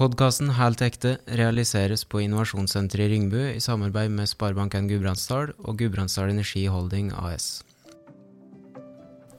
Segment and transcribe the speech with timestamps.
[0.00, 6.30] Podkasten Helt ekte realiseres på Innovasjonssenteret i Ringbu i samarbeid med Sparebanken Gudbrandsdal og Gudbrandsdal
[6.32, 7.60] Energi Holding AS.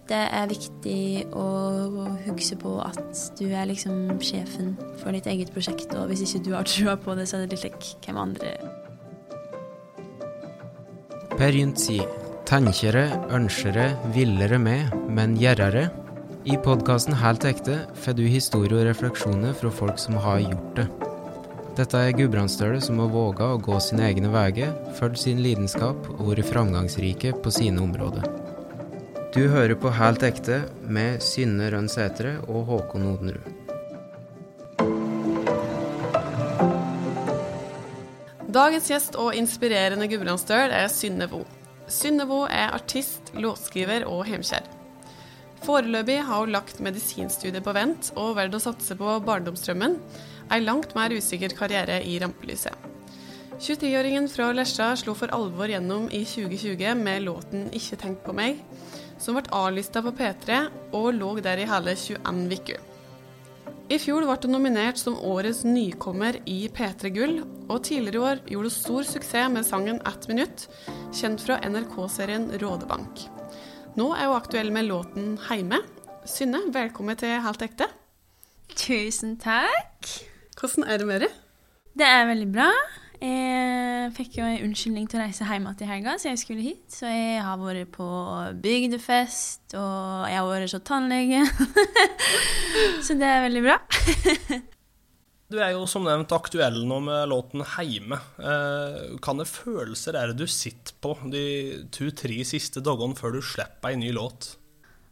[0.05, 1.47] Det er viktig å
[2.27, 6.51] huske på at du er liksom sjefen for ditt eget prosjekt, og hvis ikke du
[6.53, 8.53] har trua på det, så er det litt like hvem andre
[11.41, 12.05] Per Gynt sier
[12.45, 15.87] tenkjere, ønskere, villere med, men gjerrere.
[16.43, 20.85] I podkasten Helt ekte får du historier og refleksjoner fra folk som har gjort det.
[21.77, 26.31] Dette er gudbrandsdøler som har våga å gå sine egne veier, fulgt sin lidenskap og
[26.31, 28.25] vært framgangsrike på sine områder.
[29.37, 33.45] Du hører på Helt ekte med Synne Rønn Sætre og Håkon Odenrud.
[38.49, 41.45] Dagens gjest og inspirerende gudbrandsdøl er Synne Vo.
[41.85, 44.80] Synne Vo er artist, låtskriver og hemkjær.
[45.61, 49.99] Foreløpig har hun lagt medisinstudiet på vent og valgt å satse på barndomsdrømmen,
[50.51, 52.73] ei langt mer usikker karriere i rampelyset.
[53.61, 58.63] 23-åringen fra Lesja slo for alvor gjennom i 2020 med låten 'Ikke tenk på meg',
[59.19, 62.79] som ble avlysta på P3 og lå der i hele 21 uker.
[63.91, 68.37] I fjor ble hun nominert som årets nykommer i P3 Gull, og tidligere i år
[68.47, 70.67] gjorde hun stor suksess med sangen 'Ett minutt',
[71.13, 73.40] kjent fra NRK-serien Rådebank.
[73.91, 75.81] Nå er hun aktuell med låten 'Heime'.
[76.25, 77.89] Synne, velkommen til Helt ekte.
[78.75, 80.07] Tusen takk.
[80.55, 81.33] Hvordan er det med deg?
[81.99, 82.69] Det er veldig bra.
[83.21, 86.61] Jeg fikk jo en unnskyldning til å reise hjem igjen i helga, så jeg skulle
[86.61, 86.87] hit.
[86.87, 88.07] Så jeg har vært på
[88.63, 91.43] bygdefest, og jeg har vært hos tannlege.
[93.05, 93.77] så det er veldig bra.
[95.51, 98.19] Du er jo som nevnt aktuell nå med låten 'Heime'.
[98.39, 103.41] Eh, kan det følelser er det du sitter på de to-tre siste dagene før du
[103.43, 104.55] slipper ei ny låt?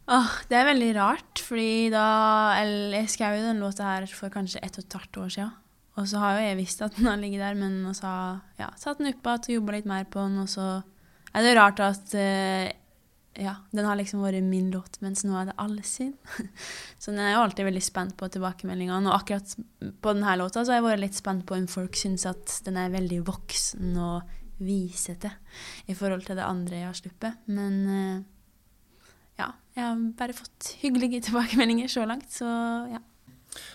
[0.08, 4.32] Åh, det er veldig rart, fordi da eller, Jeg skrev jo den låta her for
[4.32, 5.52] kanskje ett og et halvt år siden.
[5.98, 8.70] Og så har jo jeg visst at den har ligget der, men så har ja,
[8.76, 10.82] satt den opp igjen og jobba litt mer på den, og så
[11.34, 12.72] er det rart at eh,
[13.40, 16.12] ja, den har liksom vært min låt, mens nå er det alle sin.
[17.00, 19.08] så den er jo alltid veldig spent på tilbakemeldingene.
[19.08, 19.54] Og akkurat
[20.02, 22.76] på denne låta så har jeg vært litt spent på om folk syns at den
[22.80, 25.30] er veldig voksen og visete
[25.88, 27.46] i forhold til det andre jeg har sluppet.
[27.48, 28.18] Men eh,
[29.40, 32.50] ja, jeg har bare fått hyggelige tilbakemeldinger så langt, så
[32.92, 33.00] ja.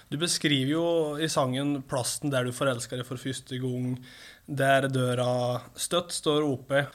[0.07, 0.85] Du beskriver jo
[1.19, 3.97] i sangen plassen der du forelsker deg for første gang,
[4.45, 6.85] der døra støtt står oppe.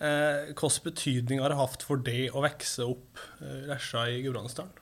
[0.00, 4.72] Eh, Hvilken betydning har det hatt for deg å vokse opp eh, Lesja i Gudbrandsdalen?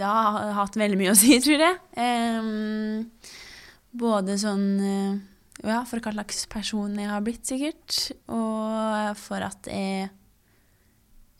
[0.00, 1.80] Det har hatt veldig mye å si, tror jeg.
[2.00, 3.10] Eh,
[4.00, 5.18] både sånn eh,
[5.66, 7.98] Ja, for hva slags person jeg har blitt, sikkert.
[8.32, 10.08] Og for at jeg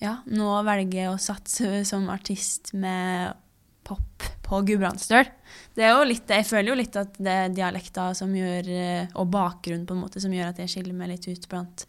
[0.01, 3.37] ja, nå velger å satse som artist med
[3.85, 5.29] pop på Gudbrandsdøl.
[5.77, 9.13] Det er jo litt, jeg føler jo litt at det er dialekta som gjør, eh,
[9.21, 11.85] og bakgrunnen på en måte, som gjør at jeg skiller meg litt ut blant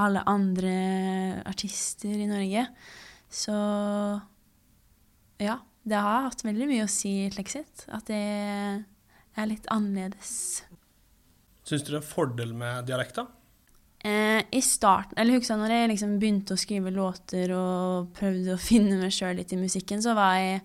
[0.00, 0.74] alle andre
[1.46, 2.66] artister i Norge.
[3.30, 3.54] Så
[5.42, 7.86] ja, det har hatt veldig mye å si, i sett.
[7.92, 10.64] At det er litt annerledes.
[11.64, 13.26] Syns du det er en fordel med dialekta?
[14.04, 18.60] Eh, I starten, eller husker når jeg liksom begynte å skrive låter og prøvde å
[18.70, 20.60] finne meg sjøl litt i musikken, så var jeg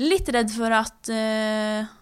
[0.00, 1.94] litt redd for at eh,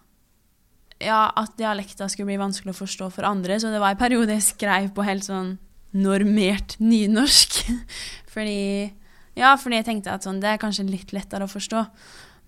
[1.03, 3.59] ja, at dialekta skulle bli vanskelig å forstå for andre.
[3.61, 5.57] Så det var en periode jeg skrev på helt sånn
[5.97, 7.65] normert nynorsk.
[8.35, 8.93] fordi
[9.37, 11.83] Ja, fordi jeg tenkte at sånn, det er kanskje litt lettere å forstå.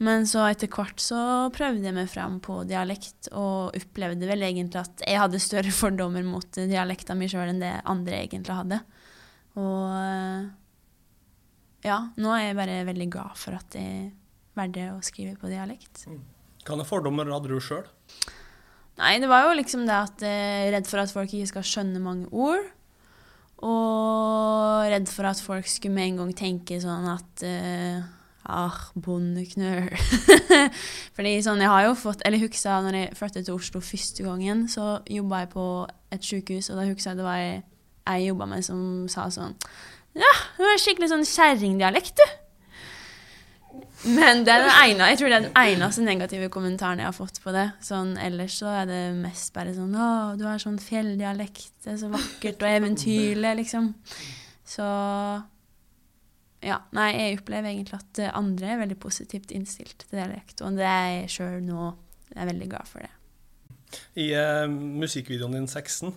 [0.05, 1.19] Men så etter hvert så
[1.53, 6.23] prøvde jeg meg fram på dialekt, og opplevde vel egentlig at jeg hadde større fordommer
[6.25, 8.79] mot dialekta mi sjøl enn det andre egentlig hadde.
[9.59, 9.91] Og
[11.87, 14.11] ja, nå er jeg bare veldig glad for at jeg
[14.59, 16.07] valgte å skrive på dialekt.
[16.63, 17.87] Hvilke fordommer hadde du sjøl?
[18.99, 21.67] Nei, det var jo liksom det at jeg er redd for at folk ikke skal
[21.67, 22.65] skjønne mange ord.
[23.67, 28.07] Og redd for at folk skulle med en gang tenke sånn at uh,
[28.49, 29.91] Ah, bondeknøl.
[31.17, 34.63] Fordi sånn, jeg har jo fått Eller huksa når jeg flyttet til Oslo første gangen,
[34.73, 35.65] så jobba jeg på
[36.17, 37.59] et sykehus, og da huksa jeg det var ei
[38.09, 38.81] jeg jobba med som
[39.13, 39.53] sa sånn
[40.17, 42.39] Ja, du har skikkelig sånn kjerringdialekt, du.
[44.07, 47.17] Men det er den ene, jeg tror det er den eneste negative kommentaren jeg har
[47.17, 47.67] fått på det.
[47.83, 50.09] Sånn, ellers så er det mest bare sånn Å,
[50.39, 51.73] du har sånn fjelldialekt.
[51.83, 53.91] Det er så vakkert og eventyrlig, liksom.
[54.69, 54.87] Så
[56.63, 56.81] ja.
[56.95, 60.63] Nei, jeg opplever egentlig at andre er veldig positivt innstilt til dialekt.
[60.63, 61.95] Og det er jeg sjøl nå
[62.29, 63.18] Jeg er veldig glad for det.
[64.19, 66.15] I eh, musikkvideoen din 'Sexen'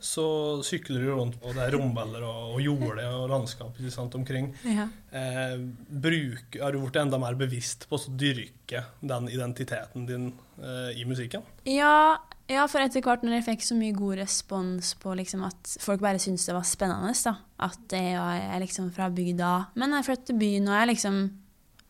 [0.00, 0.26] så
[0.64, 4.50] sykler du rundt på det er rombeller og, og jorde og landskap sant, omkring.
[4.64, 4.86] Ja.
[5.12, 5.56] Eh,
[5.88, 10.30] bruk, har du blitt enda mer bevisst på å dyrke den identiteten din
[10.62, 11.44] eh, i musikken?
[11.68, 12.16] Ja,
[12.50, 16.00] ja, for etter hvert når jeg fikk så mye god respons på liksom at folk
[16.02, 17.36] bare syntes det var spennende, da.
[17.68, 19.52] At jeg er liksom fra bygda.
[19.78, 21.22] Men jeg flyttet til byen, og jeg liksom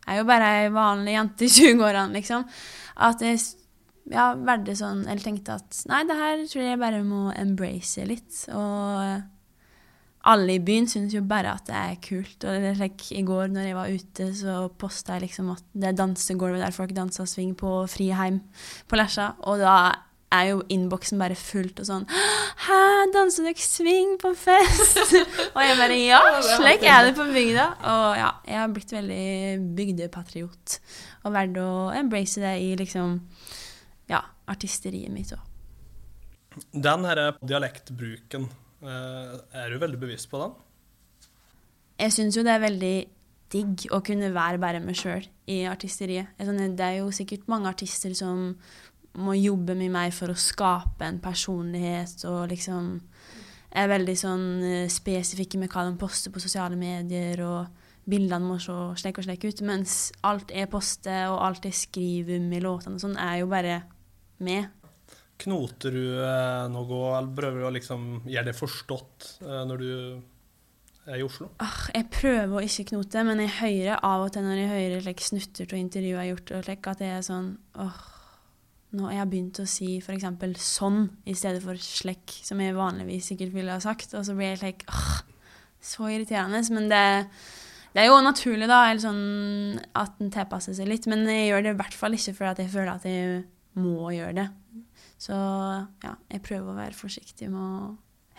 [0.01, 2.45] jeg er jo bare ei vanlig jente i 20-årene, liksom.
[3.05, 3.37] At jeg
[4.09, 8.43] ja, verdig sånn, eller tenkte at nei, det her tror jeg bare må embrace litt.
[8.55, 9.21] Og
[10.31, 12.45] alle i byen syns jo bare at det er kult.
[12.45, 15.91] Og det like, I går når jeg var ute, så posta jeg liksom at det
[15.91, 18.41] er dansegulvet der folk danser swing på Friheim
[18.89, 19.33] på Lesja.
[19.49, 19.75] Og da
[20.31, 22.05] er jo innboksen bare fullt og sånn
[22.63, 22.77] Hæ,
[23.11, 24.99] danser dere swing på fest?
[25.55, 27.65] og jeg bare Ja, slik er det på bygda.
[27.91, 29.25] Og ja, jeg har blitt veldig
[29.77, 30.77] bygdepatriot
[31.25, 33.17] og valgt å embrace det i liksom
[34.51, 35.47] artisteriet mitt òg.
[36.75, 38.49] Den her dialektbruken,
[38.83, 40.55] eh, er du veldig bevisst på den?
[42.01, 42.95] Jeg syns jo det er veldig
[43.51, 46.31] digg å kunne være bare meg sjøl i artisteriet.
[46.37, 48.55] Det er jo sikkert mange artister som
[49.19, 52.93] må jobbe mye mer for å skape en personlighet og liksom
[53.71, 58.57] er veldig sånn eh, spesifikke med hva de poster på sosiale medier, og bildene må
[58.59, 59.63] se slik og slik ut.
[59.67, 63.81] Mens alt jeg poster og alt jeg skriver i låtene, sånn, er jo bare
[64.45, 64.69] med.
[65.41, 69.91] Knoter du eh, noe, eller prøver du å liksom gjøre det forstått eh, når du
[71.09, 71.49] er i Oslo?
[71.63, 75.07] Ah, jeg prøver å ikke knote, men jeg hører av og til når jeg hører
[75.07, 77.49] like, snutter av intervjuer jeg har gjort, og like, at jeg er sånn
[77.81, 78.03] åh,
[78.91, 80.27] nå har jeg begynt å si f.eks.
[80.67, 84.11] sånn i stedet for slekk, som jeg vanligvis sikkert ville ha sagt.
[84.19, 85.21] Og så blir jeg like åh,
[85.81, 86.59] så irriterende.
[86.75, 87.05] Men det,
[87.95, 91.07] det er jo naturlig, da, eller sånn at den tilpasser seg litt.
[91.11, 93.41] Men jeg gjør det i hvert fall ikke fordi jeg føler at jeg
[93.79, 94.47] må gjøre det.
[95.21, 97.91] Så ja, jeg prøver å være forsiktig med å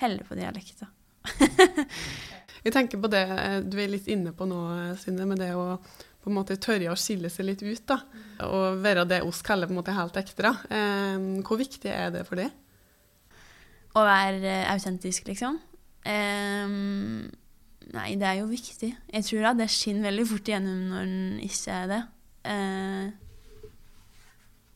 [0.02, 0.90] helle på dialekta.
[2.62, 3.25] Jeg tenker på det
[3.67, 4.58] du er litt inne på nå,
[5.00, 5.81] Synne, med det å
[6.23, 7.82] på en måte tørre å skille seg litt ut.
[7.88, 7.99] da,
[8.46, 10.43] Og være det oss kaller på en måte helt ekte.
[10.46, 10.52] da.
[10.70, 12.52] Eh, hvor viktig er det for deg?
[13.99, 15.58] Å være eh, autentisk, liksom.
[16.06, 16.76] Eh,
[17.96, 18.93] nei, det er jo viktig.
[19.11, 22.00] Jeg tror at det skinner veldig fort igjennom når en ikke er det.
[22.55, 23.11] Eh,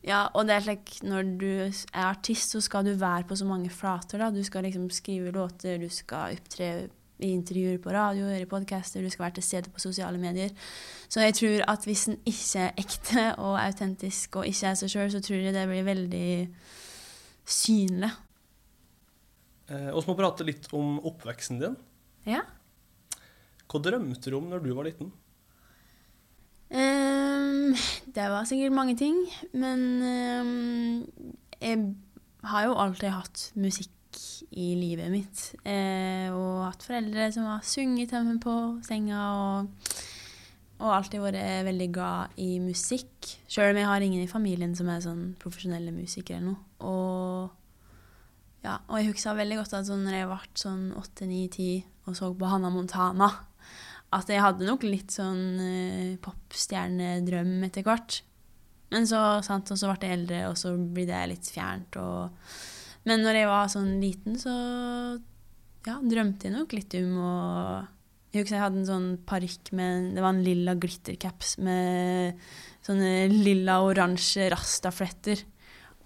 [0.07, 3.47] ja, og det er slik når du er artist, så skal du være på så
[3.47, 4.21] mange flater.
[4.21, 4.29] da.
[4.31, 6.87] Du skal liksom skrive låter, du skal opptre
[7.17, 10.53] i intervjuer på radio, i podcaster, du skal være til stede på sosiale medier.
[11.09, 14.93] Så jeg tror at hvis en ikke er ekte og autentisk og ikke er seg
[14.93, 16.29] sjøl, så tror jeg det blir veldig
[17.47, 18.11] synlig.
[19.67, 21.79] Eh, så må prate litt om oppveksten din.
[22.27, 22.45] Ja.
[23.67, 25.11] Hva drømte du om når du var liten?
[26.67, 27.75] Um,
[28.11, 29.15] det var sikkert mange ting,
[29.55, 31.05] men um,
[31.61, 31.93] jeg
[32.43, 33.93] har jo alltid hatt musikk
[34.57, 35.43] i livet mitt.
[35.67, 38.55] Eh, og hatt foreldre som har sunget til på
[38.85, 39.93] senga, og,
[40.81, 43.37] og alltid vært veldig glad i musikk.
[43.49, 46.63] Sjøl om jeg har ingen i familien som er sånn profesjonelle musikere eller noe.
[46.87, 47.93] Og,
[48.65, 51.71] ja, og jeg husker veldig godt at sånn, når jeg ble sånn åtte-ni-ti
[52.07, 53.31] og så på Hannah Montana,
[54.15, 58.21] at jeg hadde nok litt sånn uh, popstjernedrøm etter hvert.
[58.93, 61.97] Men så, sant, og så ble jeg eldre, og så blir det litt fjernt.
[61.99, 62.53] Og...
[63.07, 64.53] Men når jeg var sånn liten, så
[65.87, 67.33] ja, drømte jeg nok litt om å
[68.33, 72.41] Jeg husker jeg hadde en sånn parykk med Det var en lilla glittercaps med
[72.83, 75.43] sånne lilla-oransje rastafletter.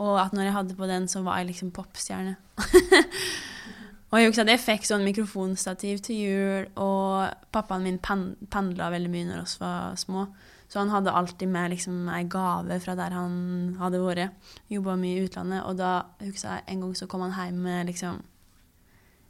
[0.01, 2.37] Og at når jeg hadde på den, så var jeg liksom popstjerne.
[4.11, 9.11] Og jeg husker jeg fikk sånn mikrofonstativ til jul, og pappaen min pen pendla veldig
[9.11, 10.25] mye når vi var små.
[10.71, 13.33] Så han hadde alltid med liksom ei gave fra der han
[13.79, 14.51] hadde vært.
[14.71, 15.65] Jobba mye i utlandet.
[15.67, 18.21] Og da husker jeg en gang så kom han hjem med liksom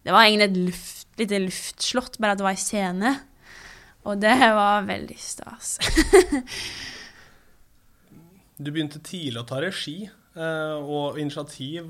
[0.05, 3.11] Det var egentlig et luft, lite luftslott, bare at det var ei scene.
[4.09, 5.75] Og det var veldig stas.
[8.61, 10.09] du begynte tidlig å ta regi.
[10.31, 11.89] Uh, og initiativ.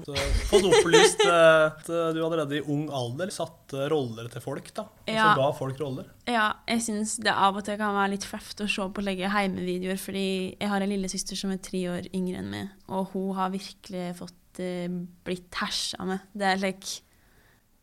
[0.50, 4.71] Fått opplyst uh, at du allerede i ung alder satte roller til folk.
[4.74, 5.27] da, Og Ja.
[5.27, 6.07] så ga folk roller.
[6.25, 9.05] Ja, jeg syns det av og til kan være litt flaut å se på å
[9.05, 10.25] legge heimevideoer, fordi
[10.57, 14.15] jeg har en lillesøster som er tre år yngre enn meg, og hun har virkelig
[14.17, 16.25] fått uh, blitt hersa med.
[16.33, 17.01] Det er like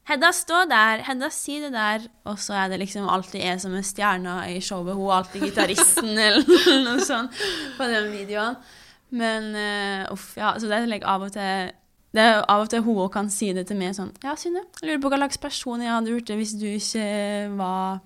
[0.09, 1.03] Hedda, stå der!
[1.05, 2.07] Hedda, si det der!
[2.25, 4.97] Og så er det liksom alltid jeg som er stjerna i showet.
[4.97, 6.47] Hun er alltid gitaristen eller
[6.87, 7.35] noe sånt
[7.77, 8.57] på den videoen.
[9.11, 11.75] Men uh, uff, ja, så det er like av og til
[12.17, 14.89] det er av og til hun kan si det til meg sånn Ja, Synne, jeg
[14.89, 17.05] lurer på hva slags person jeg hadde blitt hvis du ikke
[17.59, 18.01] var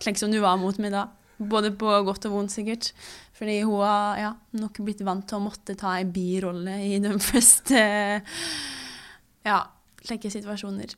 [0.00, 1.06] slik som du var mot meg da.
[1.40, 2.90] Både på godt og vondt, sikkert.
[3.36, 4.30] Fordi hun har ja,
[4.60, 7.80] nok blitt vant til å måtte ta en birolle i de fleste
[9.48, 9.60] ja,
[10.04, 10.92] slike situasjoner.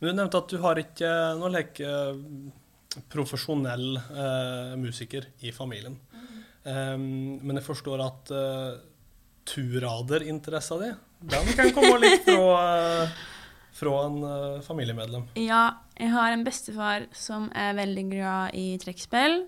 [0.00, 1.10] Men du nevnte at du har ikke
[1.40, 1.94] noen like,
[3.12, 5.98] profesjonell eh, musiker i familien.
[6.66, 8.74] Um, men jeg forstår at uh,
[9.46, 13.06] turraderinteressen din, den kan komme litt fra,
[13.78, 15.28] fra en uh, familiemedlem?
[15.38, 19.44] Ja, jeg har en bestefar som er veldig glad i trekkspill.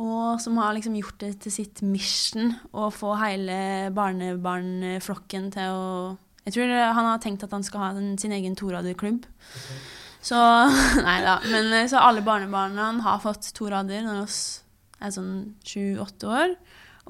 [0.00, 5.86] Og som har liksom gjort det til sitt mission å få hele barnebarnflokken til å
[6.46, 9.26] Jeg tror han har tenkt at han skal ha sin egen toraderklubb.
[9.26, 9.80] Okay.
[10.24, 10.38] Så
[11.06, 11.38] Nei da.
[11.50, 14.38] Men så alle barnebarna har fått torader når vi
[15.00, 15.34] er sånn
[15.66, 16.54] sju-åtte år.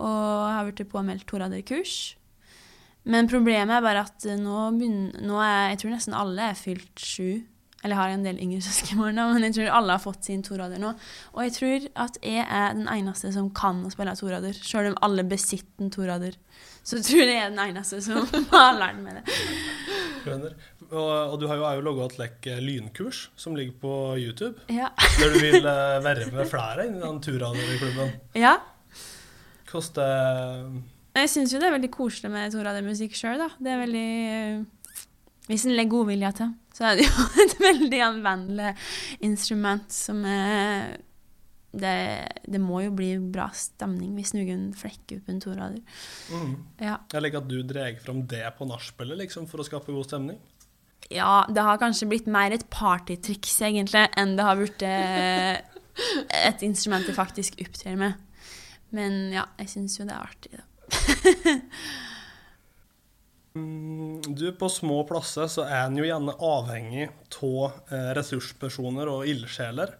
[0.01, 2.17] Og har blitt påmeldt toraderkurs.
[3.11, 7.01] Men problemet er bare at nå, begynner, nå er Jeg tror nesten alle er fylt
[7.01, 7.41] sju
[7.81, 10.81] eller jeg har en del yngre søskenbarn, men jeg tror alle har fått sin torader
[10.83, 10.93] nå.
[11.33, 14.99] Og jeg tror at jeg er den eneste som kan å spille torader, sjøl om
[15.07, 16.37] alle besitter en torader.
[16.85, 19.39] Så jeg tror jeg er den eneste som har lært meg det.
[20.25, 20.55] Skjønner.
[20.91, 24.57] Og, og, du har jo, jo laga et lekk eh, lynkurs som ligger på YouTube.
[24.73, 24.91] Ja.
[25.19, 28.17] der du vil uh, være med flere inn i den turraderklubben.
[28.39, 28.57] Ja.
[29.71, 30.67] Koster
[31.15, 33.53] Jeg syns jo det er veldig koselig med toradermusikk sjøl, da.
[33.59, 34.09] Det er veldig
[35.51, 38.75] Hvis en legger godvilje til så er det jo et veldig anvendelig
[39.27, 40.97] instrument som er
[41.71, 41.97] det,
[42.51, 46.01] det, må jo bli bra stemning hvis noen flekker opp en torader.
[46.35, 46.55] Mm.
[46.83, 46.97] Ja.
[47.13, 50.41] Jeg liker at du drar fram det på nachspielet liksom, for å skape god stemning.
[51.11, 55.57] Ja, det har kanskje blitt mer et partytriks, egentlig, enn det har blitt eh,
[56.43, 58.21] et instrument jeg faktisk opptrer med.
[58.95, 60.65] Men ja, jeg syns jo det er artig, da.
[63.55, 67.09] Mm, du, På små plasser så er en jo gjerne avhengig
[67.43, 69.97] av eh, ressurspersoner og ildsjeler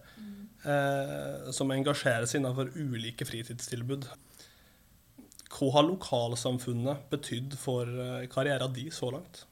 [0.61, 4.05] som engasjeres innenfor ulike fritidstilbud.
[5.51, 9.43] Hva har lokalsamfunnet betydd for eh, karrieren din så langt?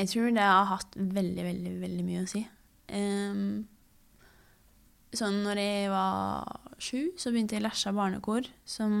[0.00, 2.40] Jeg tror det har hatt veldig, veldig, veldig mye å si.
[2.90, 3.66] Um,
[5.14, 8.94] sånn når jeg var sju, så begynte jeg i Lesja barnekor, som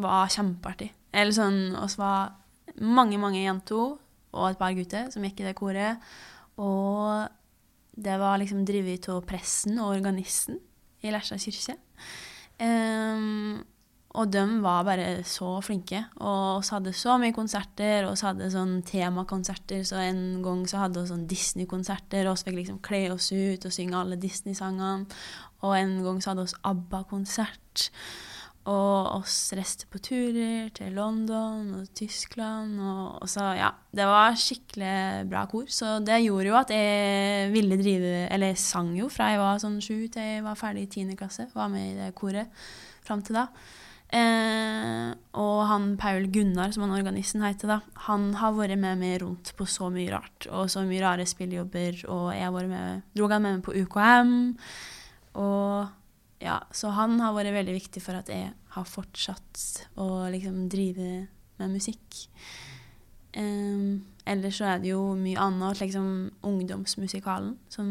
[0.00, 0.88] var kjempeartig.
[1.12, 2.32] Eller sånn, oss var
[2.80, 3.96] mange, mange jenter
[4.36, 6.00] og et par gutter som gikk i det koret.
[6.56, 7.28] Og
[7.96, 10.60] det var liksom drevet av presten og organisten
[11.04, 11.76] i Lesja kirke.
[12.60, 13.64] Um,
[14.16, 15.98] og de var bare så flinke.
[16.24, 19.82] Og vi hadde så mye konserter, og vi hadde sånn temakonserter.
[19.84, 23.68] Så en gang så hadde vi sånn Disney-konserter, og vi fikk liksom kle oss ut
[23.68, 25.18] og synge alle Disney-sangene.
[25.64, 27.90] Og en gang så hadde vi ABBA-konsert.
[28.66, 32.80] Og oss reiste på turer til London og Tyskland.
[32.82, 35.68] Og, og, så, ja, Det var skikkelig bra kor.
[35.70, 39.62] Så det gjorde jo at jeg ville drive Eller jeg sang jo fra jeg var
[39.62, 41.46] sånn sju til jeg var ferdig i tiende klasse.
[41.54, 42.50] Var med i det koret
[43.06, 43.46] fram til da.
[44.14, 49.20] Eh, og han Paul Gunnar, som han organisten heter, da, han har vært med meg
[49.22, 50.46] rundt på så mye rart.
[50.50, 52.02] Og så mye rare spillejobber.
[52.10, 54.34] Og jeg har vært med, dro han med meg på UKM.
[55.42, 55.94] Og
[56.42, 59.62] ja, så han har vært veldig viktig for at jeg har fortsatt
[60.00, 61.26] å liksom drive
[61.56, 62.24] med musikk.
[63.36, 66.08] Um, ellers så er det jo mye annet, liksom
[66.46, 67.88] ungdomsmusikalen, som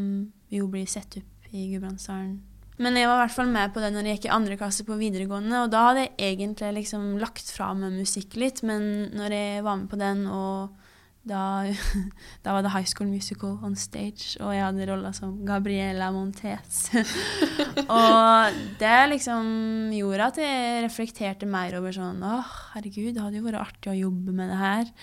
[0.54, 2.38] jo blir sett opp i Gudbrandsdalen.
[2.82, 4.84] Men jeg var i hvert fall med på det når jeg gikk i andre klasse
[4.88, 9.38] på videregående, og da hadde jeg egentlig liksom lagt fra meg musikk litt, men når
[9.38, 10.85] jeg var med på den og
[11.25, 11.65] da,
[12.44, 16.89] da, var det High School Musical on stage, og jeg hadde rolla som Gabriela Montez.
[18.00, 22.38] og det liksom gjorde at jeg reflekterte mer over sånn Å,
[22.75, 24.94] herregud, det hadde jo vært artig å jobbe med det her.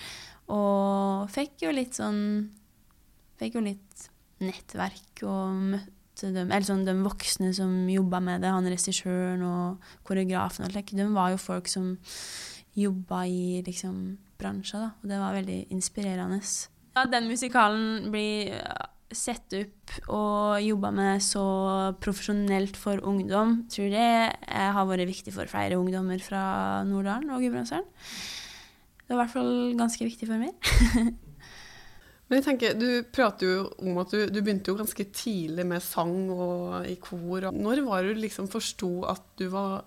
[0.52, 2.22] Og fikk jo litt sånn
[3.40, 4.08] Fikk jo litt
[4.42, 9.94] nettverk og møtte dem, eller sånn de voksne som jobba med det, han regissøren og
[10.06, 11.96] koreografen og slik, de var jo folk som
[12.78, 13.96] jobba i liksom
[14.42, 14.90] bransjer, da.
[15.00, 16.42] Og det var veldig inspirerende.
[16.98, 18.58] At den musikalen blir
[19.12, 21.44] sett opp og jobba med så
[22.02, 24.32] profesjonelt for ungdom, tror jeg
[24.76, 26.44] har vært viktig for flere ungdommer fra
[26.88, 27.88] Norddalen og Gudbrandsdalen.
[29.02, 30.72] Det var i hvert fall ganske viktig for meg.
[32.32, 35.84] Men jeg tenker, Du prater jo om at du, du, begynte jo ganske tidlig med
[35.84, 37.50] sang og i kor.
[37.52, 39.82] Når var du liksom forsto at du var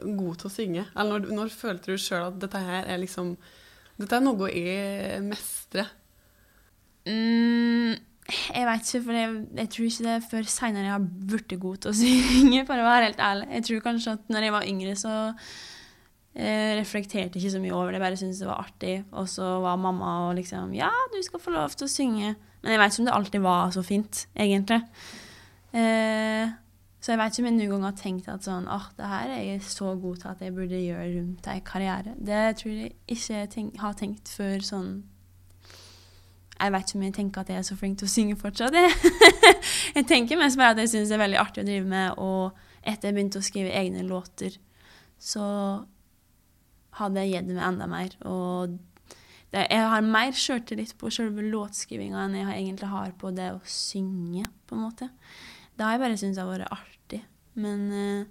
[0.00, 0.86] god til å synge?
[0.96, 3.34] Eller når, når følte du sjøl at dette her er liksom
[3.96, 5.88] dette er noe jeg mestrer.
[7.06, 7.94] Mm,
[8.26, 11.54] jeg veit ikke, for jeg, jeg, tror ikke det er før seinere jeg har blitt
[11.62, 13.48] god til å synge, for å være helt ærlig.
[13.54, 15.14] Jeg tror kanskje at når jeg var yngre, så
[16.34, 18.00] eh, reflekterte ikke så mye over det.
[18.00, 18.96] Jeg bare syntes det var artig.
[19.14, 22.34] Og så var mamma og liksom Ja, du skal få lov til å synge.
[22.60, 24.82] Men jeg veit ikke om det alltid var så fint, egentlig.
[25.76, 26.54] Eh,
[27.06, 29.30] Så jeg vet ikke om jeg noen gang har tenkt at sånn, oh, det her
[29.30, 32.14] er jeg så god til at jeg burde gjøre rundt en karriere.
[32.18, 34.90] Det tror jeg ikke jeg tenk, har tenkt før sånn
[36.56, 38.74] Jeg vet ikke om jeg tenker at jeg er så flink til å synge fortsatt.
[39.94, 42.58] jeg tenker mest bare at jeg syns det er veldig artig å drive med, og
[42.82, 44.58] etter jeg begynte å skrive egne låter,
[45.14, 45.46] så
[46.98, 48.16] hadde jeg gitt meg enda mer.
[48.26, 48.80] Og
[49.54, 53.60] det, jeg har mer sjøltillit på selve låtskrivinga enn jeg egentlig har på det å
[53.62, 55.14] synge, på en måte.
[55.76, 57.20] Det har jeg bare syntes har vært artig.
[57.60, 58.28] Men eh,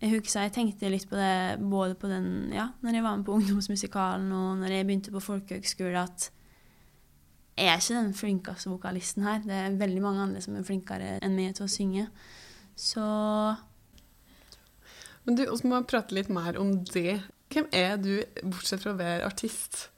[0.00, 3.26] jeg husker jeg tenkte litt på det både på den, ja, når jeg var med
[3.26, 6.30] på ungdomsmusikalen og når jeg begynte på folkehøgskole, at
[7.60, 9.42] jeg er ikke den flinkeste vokalisten her.
[9.44, 12.06] Det er veldig mange andre som er flinkere enn meg til å synge.
[12.78, 13.04] Så
[15.26, 17.20] Men du, vi må prate litt mer om det.
[17.52, 19.90] Hvem er du, bortsett fra å være artist?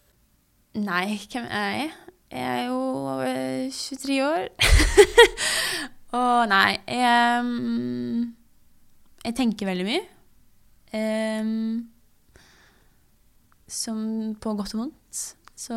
[0.74, 1.90] Nei, hvem er jeg?
[2.32, 2.80] Jeg er jo
[3.22, 4.48] eh, 23 år.
[6.12, 7.47] Og nei jeg,
[9.25, 10.02] jeg tenker veldig mye.
[10.92, 11.92] Um,
[13.73, 14.00] som
[14.37, 15.21] på godt og vondt.
[15.57, 15.76] Så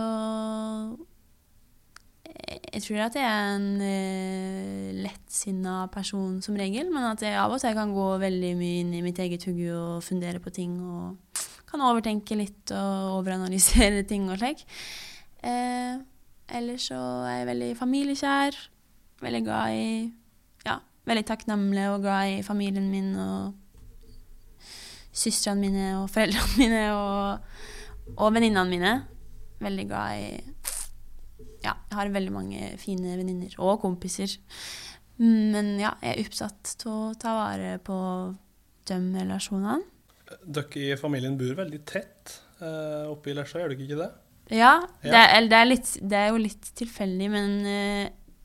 [2.36, 7.54] jeg tror at jeg er en uh, lettsinna person som regel, men at jeg av
[7.54, 10.76] og til kan gå veldig mye inn i mitt eget hugge og fundere på ting
[10.84, 11.40] og
[11.70, 14.66] kan overtenke litt og overanalysere ting og slik.
[15.46, 16.04] Uh,
[16.52, 17.00] ellers så
[17.30, 18.62] er jeg veldig familiekjær.
[19.24, 19.90] Veldig glad i
[21.06, 23.54] veldig takknemlig og glad i familien min og
[25.16, 27.54] søstrene mine og foreldrene mine og,
[28.18, 28.96] og venninnene mine.
[29.64, 30.56] Veldig glad i
[31.66, 34.36] ja, jeg har veldig mange fine venninner og kompiser.
[35.18, 37.98] Men ja, jeg er oppsatt til å ta vare på
[38.86, 39.80] de relasjonene.
[40.46, 44.12] Dere i familien bor veldig tett eh, oppe i Lesja, gjør dere ikke det?
[44.54, 45.10] Ja, Ja.
[45.10, 48.04] Det, er, det, er litt, det er jo litt tilfeldig, men eh,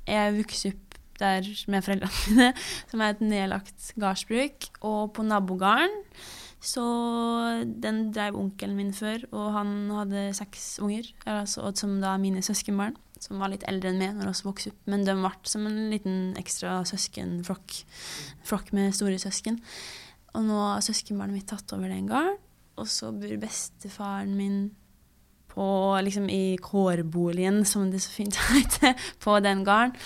[0.08, 0.89] jeg vokste opp
[1.20, 2.52] der med foreldrene mine,
[2.90, 6.00] som er et nedlagt gardsbruk, og på nabogården.
[6.60, 6.82] Så
[7.64, 12.42] den drev onkelen min før, og han hadde seks unger, altså, som da er mine
[12.44, 14.82] søskenbarn, som var litt eldre enn meg når vi vokste opp.
[14.92, 17.80] Men de ble som en liten ekstra søskenflokk,
[18.48, 19.56] flokk med store søsken.
[20.36, 22.36] Og nå har søskenbarnet mitt tatt over den gården,
[22.80, 24.60] og så bor bestefaren min
[25.50, 25.64] på,
[26.04, 29.96] liksom i kårboligen, som det så fint heter, på den gården.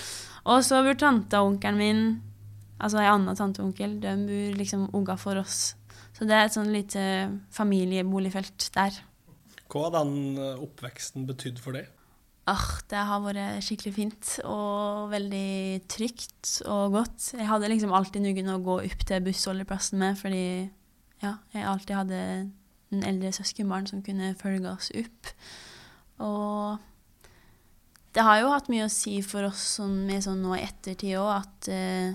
[0.45, 2.05] Og så bor tante og onkelen min,
[2.79, 5.75] altså ei anna tante og onkel, de bor liksom unga for oss.
[6.15, 7.03] Så det er et sånn lite
[7.55, 9.01] familieboligfelt der.
[9.73, 11.89] Hva har den eh, oppveksten betydd for deg?
[12.47, 17.31] Ah, det har vært skikkelig fint og veldig trygt og godt.
[17.33, 20.45] Jeg hadde liksom alltid noen å gå opp til bussholdeplassen med, fordi
[21.25, 22.19] ja, jeg alltid hadde
[22.93, 25.33] en eldre søskenbarn som kunne følge oss opp.
[26.21, 26.85] Og
[28.15, 31.17] det har jo hatt mye å si for oss sånn, med sånn nå i ettertid
[31.19, 32.15] òg, at uh,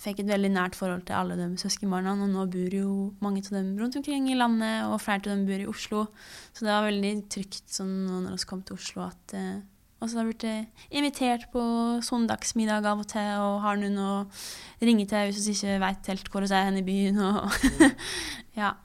[0.00, 2.14] fikk et veldig nært forhold til alle de søskenbarna.
[2.16, 2.92] Og nå bor jo
[3.24, 6.06] mange av dem rundt omkring i landet, og flere av dem bor i Oslo.
[6.56, 9.58] Så det var veldig trygt sånn nå når vi kom til Oslo at uh,
[9.98, 11.62] Og så har jeg blitt invitert på
[12.06, 14.12] søndagsmiddag av og til, og har noen å
[14.80, 17.18] ringe til hvis vi ikke veit helt hvor vi er hen i byen.
[17.18, 17.50] Og
[18.62, 18.76] ja.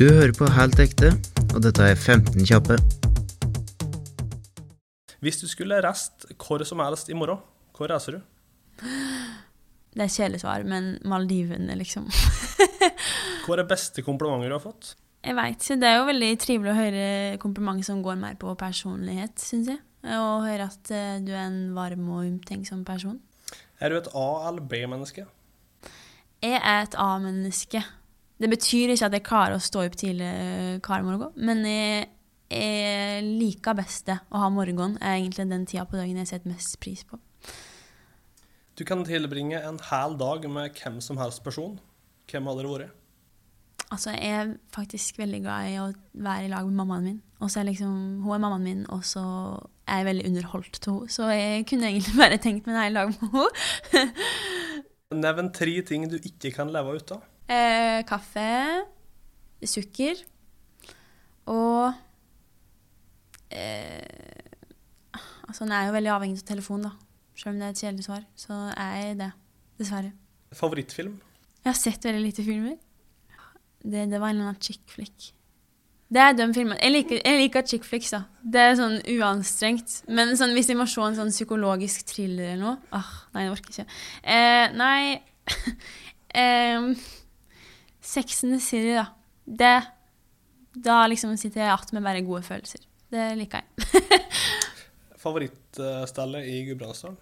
[0.00, 1.10] Du hører på Helt ekte,
[1.54, 2.76] og dette er 15 kjappe.
[5.20, 7.42] Hvis du skulle reist hvor som helst i morgen,
[7.76, 8.20] hvor reiser du?
[9.90, 12.06] Det er kjedelig svar, men Maldivene, liksom.
[13.44, 14.92] Hva er det beste komplimentet du har fått?
[15.26, 15.76] Jeg veit ikke.
[15.82, 17.04] Det er jo veldig trivelig å høre
[17.42, 19.82] kompliment som går mer på personlighet, syns jeg.
[20.16, 23.18] Og høre at eh, du er en varm og omtenksom person.
[23.82, 25.26] Er du et A- eller B-menneske?
[26.40, 27.82] Jeg er et A-menneske.
[28.40, 32.06] Det betyr ikke at jeg klarer å stå opp tidlig eh, hver morgen, men jeg,
[32.48, 34.96] jeg liker best det å ha morgenen.
[35.00, 37.20] er egentlig den tida på dagen jeg setter mest pris på.
[38.80, 41.76] Du kan tilbringe en hel dag med hvem som helst person.
[42.30, 42.96] Hvem hadde det vært?
[43.90, 47.18] Altså, jeg er faktisk veldig glad i å være i lag med mammaen min.
[47.42, 49.24] Og så er liksom, Hun er mammaen min, og så
[49.84, 51.10] er jeg veldig underholdt til henne.
[51.10, 54.06] Så jeg kunne egentlig bare tenkt meg å være i lag med henne.
[55.26, 57.24] Nevn tre ting du ikke kan leve uten.
[57.50, 58.50] Eh, kaffe,
[59.66, 60.20] sukker
[61.50, 61.90] og
[63.50, 64.46] eh,
[65.50, 66.92] Altså, en er jo veldig avhengig av telefon, da.
[67.34, 69.30] Selv om det er et kjedelig svar, så er jeg det.
[69.80, 70.12] Dessverre.
[70.54, 71.16] Favorittfilm?
[71.64, 72.76] Jeg har sett veldig lite filmer.
[73.82, 75.32] Det, det var en eller annen chick flick.
[76.10, 76.78] Det er de filmene.
[76.78, 78.22] Jeg liker, jeg liker chick flicks, da.
[78.42, 79.96] Det er sånn uanstrengt.
[80.06, 83.54] Men sånn, hvis jeg må se en sånn psykologisk thriller eller noe ah, Nei, jeg
[83.56, 83.98] orker ikke.
[84.22, 85.02] Eh, nei
[86.44, 86.88] eh,
[88.00, 89.06] Sex and the City, da.
[89.44, 89.74] Det
[90.84, 92.84] Da liksom sitter jeg igjen med bare gode følelser.
[93.10, 94.20] Det liker jeg.
[95.20, 97.18] favorittstedet i Gudbrandsdalen?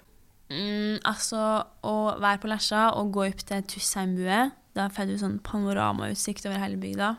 [0.49, 1.41] Mm, altså,
[1.85, 4.45] å være på Lesja og gå opp til Tussheimbue,
[4.77, 7.17] da får du sånn panoramautsikt over hele bygda.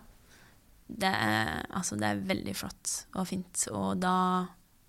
[0.89, 4.15] Det er, altså, det er veldig flott og fint, og da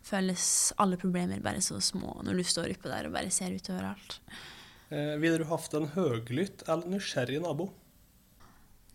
[0.06, 0.44] føles
[0.80, 4.16] alle problemer bare så små når du står oppe der og bare ser utover alt.
[4.88, 7.68] Eh, ville du hatt en høglytt eller nysgjerrig nabo?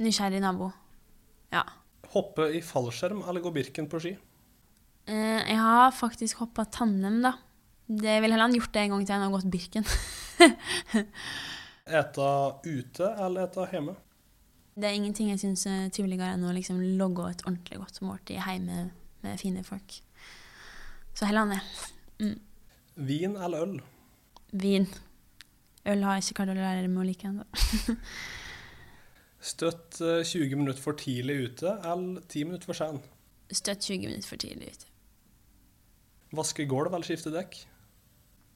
[0.01, 0.71] Nysgjerrig nabo.
[1.53, 1.63] Ja.
[2.11, 4.15] Hoppe i fallskjerm eller gå Birken på ski?
[5.05, 7.35] Eh, jeg har faktisk hoppa tandem, da.
[7.85, 9.85] Det ville heller gjort det en gang til enn å gått Birken.
[11.99, 12.29] Eta
[12.65, 13.93] ute eller eta hjemme?
[14.75, 18.41] Det er ingenting jeg syns er triveligere enn å liksom logge et ordentlig godt måltid
[18.41, 18.87] hjemme
[19.21, 19.99] med fine folk.
[21.15, 21.59] Så heller det.
[22.25, 22.39] Mm.
[23.07, 23.77] Vin eller øl?
[24.51, 24.89] Vin.
[25.85, 27.45] Øl har jeg ikke klart å lære meg å like ennå.
[29.45, 32.97] Støtt eh, 20 minutter for tidlig ute eller 10 minutter for sen?
[33.53, 34.89] Støtt 20 minutter for tidlig ute.
[36.35, 37.59] Vaske gulv eller skifte dekk?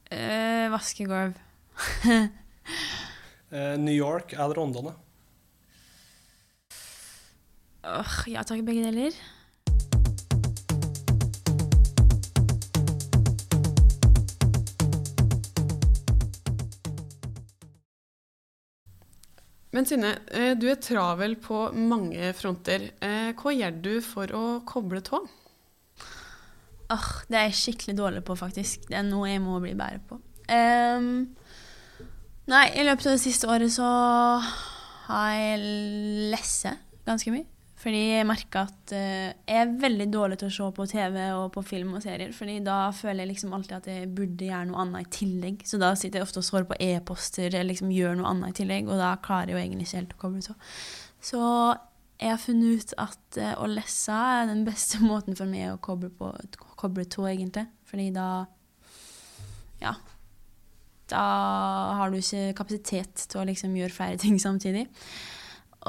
[0.09, 1.37] Uh, vaske gulv.
[3.49, 4.91] Eh, New York eller Rondane?
[7.81, 9.15] Jeg ja takk, begge deler.
[19.79, 22.89] Men Synne, eh, du er travel på mange fronter.
[22.99, 25.21] Eh, Hva gjør du for å koble tå?
[26.91, 28.89] Åh, det er jeg skikkelig dårlig på, faktisk.
[28.89, 30.17] Det er noe jeg må bli bedre på.
[30.51, 31.29] Um,
[32.51, 33.87] nei, i løpet av det siste året så
[35.05, 35.63] har jeg
[36.33, 36.67] lest
[37.07, 37.47] ganske mye.
[37.79, 41.45] Fordi jeg merker at uh, jeg er veldig dårlig til å se på TV og
[41.55, 42.33] på film og serier.
[42.35, 45.63] Fordi da føler jeg liksom alltid at jeg burde gjøre noe annet i tillegg.
[45.67, 48.59] Så da sitter jeg ofte og svarer på e-poster eller liksom gjør noe annet i
[48.59, 48.91] tillegg.
[48.91, 50.75] Og da klarer jeg jo egentlig ikke helt å koble av.
[51.29, 51.41] Så
[52.19, 55.81] jeg har funnet ut at uh, å lese er den beste måten for meg å
[55.83, 56.33] koble, på,
[56.79, 57.67] koble to, egentlig.
[57.87, 58.29] Fordi da
[59.79, 59.95] Ja.
[61.09, 61.25] Da
[61.97, 64.83] har du ikke kapasitet til å liksom gjøre flere ting samtidig.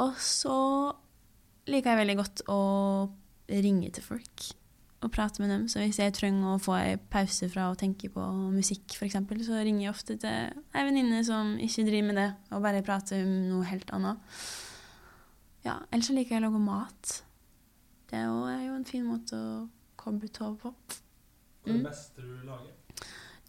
[0.00, 0.55] Og så
[1.68, 2.59] liker jeg veldig godt å
[3.51, 4.46] ringe til folk
[5.01, 5.62] og prate med dem.
[5.68, 9.61] Så hvis jeg trenger å få en pause fra å tenke på musikk, f.eks., så
[9.64, 13.33] ringer jeg ofte til ei venninne som ikke driver med det, og bare prater om
[13.49, 14.18] noe helt annet.
[15.64, 17.14] Ja, ellers så liker jeg å lage mat.
[18.11, 19.55] Det er jo, er jo en fin måte å
[20.01, 20.75] koble av på.
[20.75, 21.83] Hva er Mm.
[21.83, 22.77] det beste du lager?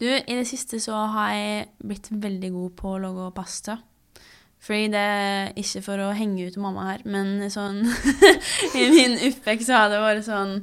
[0.01, 3.77] Du, i det siste så har jeg blitt veldig god på å lage pasta.
[4.61, 7.81] Fordi det er ikke for å henge ut mamma her, men sånn
[8.77, 10.57] I min oppvekst har det vært sånn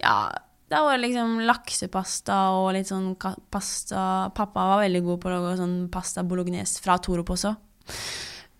[0.00, 0.30] Ja,
[0.68, 3.10] det har vært liksom laksepasta og litt sånn
[3.52, 7.54] pasta Pappa var veldig god på å lage sånn pasta bolognese fra Torop også.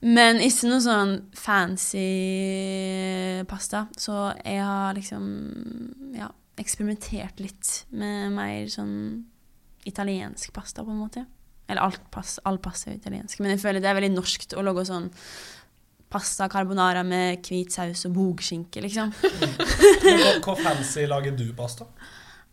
[0.08, 2.04] Men ikke noe sånn fancy
[3.50, 3.86] pasta.
[3.98, 5.24] Så jeg har liksom
[6.14, 8.94] ja, eksperimentert litt med mer sånn
[9.88, 11.24] italiensk pasta, på en måte.
[11.68, 13.40] Eller alt pass, all pasta er italiensk.
[13.44, 15.10] Men jeg føler det er veldig norskt å lage sånn
[16.08, 19.12] pasta carbonara med hvit saus og bogskinke, liksom.
[20.44, 21.84] Hva fancy lager du pasta?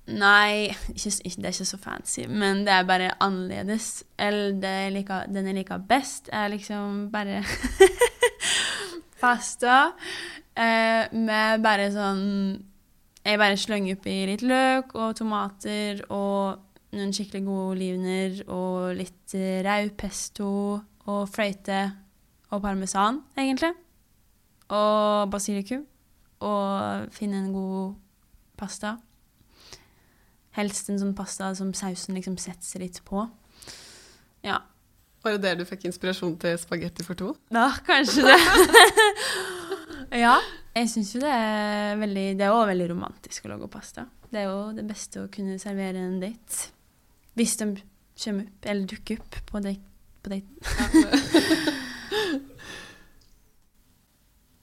[0.06, 4.04] Nei, ikke, det er ikke så fancy, men det er bare annerledes.
[4.22, 7.42] Eller det jeg liker, den jeg liker best, er liksom bare
[9.24, 9.96] pasta
[10.54, 12.26] eh, med bare sånn
[13.26, 16.65] Jeg bare slenger oppi litt løk og tomater og
[16.96, 20.50] noen skikkelig gode olivener og litt rau pesto
[21.06, 21.82] og fløyte
[22.54, 23.74] og parmesan, egentlig.
[24.74, 25.86] Og basilikum.
[26.46, 27.96] Og finne en god
[28.60, 28.96] pasta.
[30.56, 33.26] Helst en sånn pasta som sausen liksom setter litt på.
[34.46, 34.62] Ja.
[35.26, 37.32] Var det der du fikk inspirasjon til spagetti for to?
[37.54, 38.38] Ja, kanskje det.
[40.26, 40.38] ja.
[40.76, 44.06] Jeg syns jo det er veldig Det er òg veldig romantisk å lage pasta.
[44.28, 46.75] Det er jo det beste å kunne servere en date.
[47.36, 47.72] Hvis de
[48.24, 49.82] kommer opp, eller dukker opp på date.
[50.24, 51.74] På date.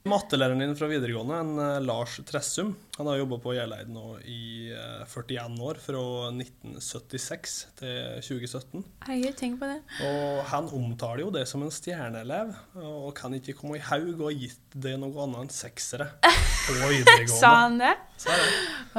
[0.03, 4.73] Mattelæreren din fra videregående, en eh, Lars Tressum, han har jobba på Gjelleid nå i
[4.75, 6.01] eh, 41 år, fra
[6.33, 8.83] 1976 til 2017.
[9.07, 9.79] Herregud, tenk på det.
[10.09, 12.51] Og han omtaler jo det som en stjerneelev,
[12.83, 17.39] og kan ikke komme i haug og gitt det noe annet enn seksere på videregående.
[17.39, 17.95] Sa han det?
[18.27, 18.51] Sa det.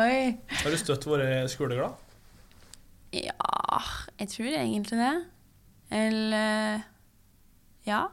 [0.05, 0.17] Oi.
[0.61, 1.99] Har du støtt vært skoleglad?
[3.13, 3.79] Ja,
[4.17, 5.13] jeg tror egentlig det.
[5.93, 6.83] Eller
[7.85, 8.07] Ja.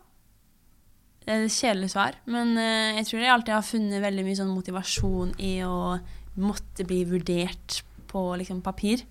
[1.20, 4.38] Det er et kjedelig svar, men eh, jeg tror jeg alltid har funnet veldig mye
[4.38, 5.98] sånn motivasjon i å
[6.40, 9.04] måtte bli vurdert på liksom, papir.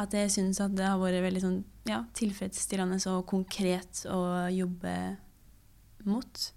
[0.00, 4.94] At jeg syns at det har vært veldig sånn, ja, tilfredsstillende og konkret å jobbe
[6.08, 6.48] mot.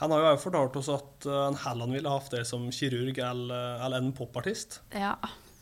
[0.00, 3.18] Han har jo også fortalt oss at en han heller ville hatt det som kirurg
[3.18, 4.80] eller, eller en popartist.
[4.94, 5.16] Ja.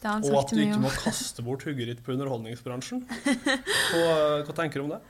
[0.07, 3.01] Og at du ikke må kaste bort hugget ditt på underholdningsbransjen.
[3.91, 4.13] Hva,
[4.47, 5.01] hva tenker du om det?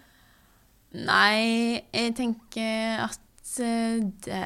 [0.97, 4.45] Nei, jeg tenker at eh, det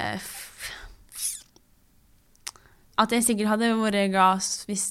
[2.98, 4.88] At jeg sikkert hadde vært glad hvis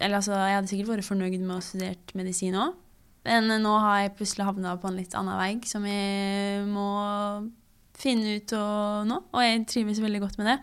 [0.00, 2.72] Eller altså, jeg hadde sikkert vært fornøyd med å studere medisin òg.
[3.28, 6.88] Men nå har jeg plutselig havna på en litt annen vei som jeg må
[7.98, 10.56] finne ut av nå, og jeg trives veldig godt med det.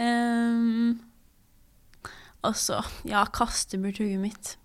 [0.00, 0.98] Um,
[2.46, 4.56] og så, ja, kaste bort hodet mitt.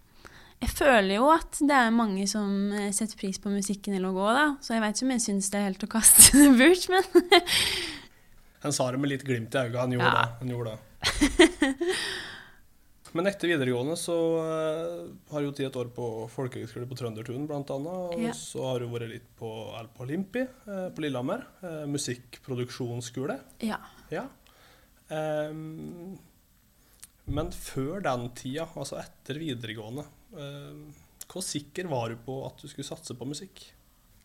[0.64, 4.16] Jeg føler jo at det er mange som eh, setter pris på musikken eller å
[4.16, 4.46] gå, da.
[4.64, 7.04] Så jeg vet ikke om jeg syns det er helt å kaste det bort, men
[8.66, 9.76] Han sa det med litt glimt i øyet.
[9.78, 10.22] Han gjorde Ja.
[10.24, 10.30] det.
[10.40, 10.80] Han gjorde det.
[13.16, 17.78] Men etter videregående så eh, har du tatt et år på folkehøgskole på Trøndertun annet.
[17.78, 18.34] Og Ja.
[18.36, 21.46] så har du vært litt på Alpa Olympi eh, på Lillehammer.
[21.64, 23.38] Eh, musikkproduksjonsskole.
[23.64, 23.78] ja.
[24.12, 24.26] Ja.
[25.10, 26.18] Ehm,
[27.26, 30.06] men før den tida, altså etter videregående,
[30.38, 33.64] eh, hvor sikker var du på at du skulle satse på musikk?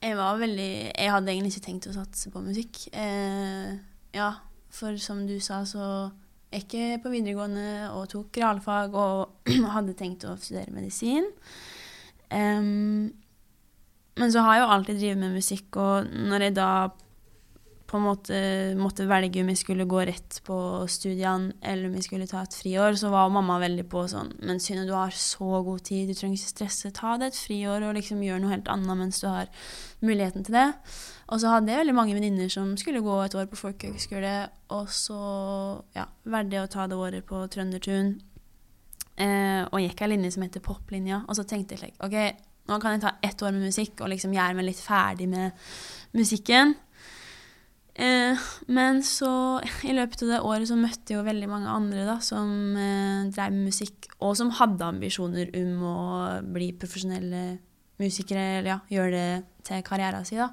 [0.01, 2.87] Jeg var veldig Jeg hadde egentlig ikke tenkt å satse på musikk.
[2.97, 3.73] Eh,
[4.17, 4.31] ja,
[4.73, 6.11] for som du sa, så
[6.51, 11.29] jeg gikk på videregående og tok realfag og hadde tenkt å studere medisin.
[12.31, 13.11] Um,
[14.19, 16.73] men så har jeg jo alltid drevet med musikk, og når jeg da
[17.91, 18.41] på en måte
[18.79, 20.57] måtte velge om jeg skulle gå rett på
[20.91, 24.61] studiene eller om jeg skulle ta et friår, så var mamma veldig på sånn Men
[24.63, 26.93] Synne, du har så god tid, du trenger ikke stresse.
[26.95, 29.51] Ta deg et friår og liksom gjør noe helt annet mens du har
[30.07, 30.69] muligheten til det.
[31.31, 34.35] Og så hadde jeg veldig mange venninner som skulle gå et år på folkehøgskole,
[34.75, 35.19] og så
[35.97, 38.13] ja, valgte jeg å ta det året på Trøndertun.
[39.21, 42.17] Eh, og gikk ei linje som heter poplinja, og så tenkte jeg OK,
[42.71, 45.59] nå kan jeg ta ett år med musikk og liksom gjøre meg litt ferdig med
[46.17, 46.77] musikken.
[48.01, 49.31] Eh, men så,
[49.85, 53.27] i løpet av det året, så møtte jeg jo veldig mange andre da, som eh,
[53.35, 55.99] drev med musikk, og som hadde ambisjoner om å
[56.55, 57.45] bli profesjonelle
[58.01, 59.29] musikere, eller ja, gjøre det
[59.69, 60.49] til karrieren sin, da.